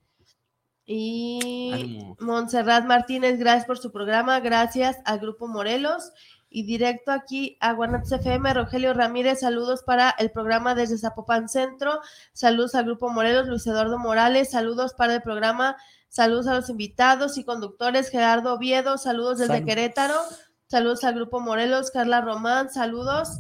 [0.87, 2.17] Y Ánimo.
[2.21, 4.41] Montserrat Martínez, gracias por su programa.
[4.41, 6.11] Gracias al Grupo Morelos.
[6.49, 12.01] Y directo aquí a Guanatos FM, Rogelio Ramírez, saludos para el programa desde Zapopan Centro.
[12.33, 14.53] Saludos al Grupo Morelos, Luis Eduardo Morales.
[14.53, 15.77] Saludos para el programa.
[16.09, 18.97] Saludos a los invitados y conductores, Gerardo Oviedo.
[18.97, 19.67] Saludos desde.
[19.67, 20.19] Querétaro.
[20.67, 22.71] Saludos al Grupo Morelos, Carla Román.
[22.71, 23.39] Saludos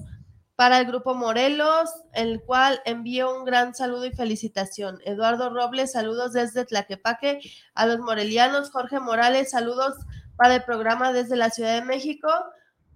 [0.63, 5.01] para el Grupo Morelos, el cual envío un gran saludo y felicitación.
[5.05, 7.41] Eduardo Robles, saludos desde Tlaquepaque
[7.75, 8.71] a los morelianos.
[8.71, 9.97] Jorge Morales, saludos
[10.37, 12.29] para el programa desde la Ciudad de México.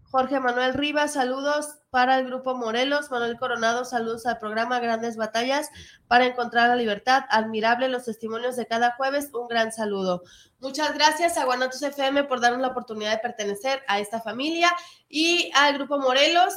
[0.04, 3.10] Jorge Manuel Rivas, saludos para el Grupo Morelos.
[3.10, 5.68] Manuel Coronado, saludos al programa Grandes Batallas
[6.06, 7.24] para encontrar la libertad.
[7.30, 9.30] Admirable los testimonios de cada jueves.
[9.34, 10.22] Un gran saludo.
[10.60, 14.70] Muchas gracias a Guanatos FM por darnos la oportunidad de pertenecer a esta familia
[15.08, 16.54] y al Grupo Morelos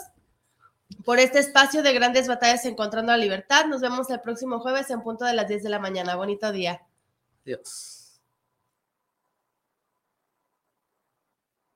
[1.05, 3.65] por este espacio de grandes batallas encontrando la libertad.
[3.65, 6.15] Nos vemos el próximo jueves en punto de las 10 de la mañana.
[6.15, 6.81] Bonito día.
[7.45, 7.99] Dios.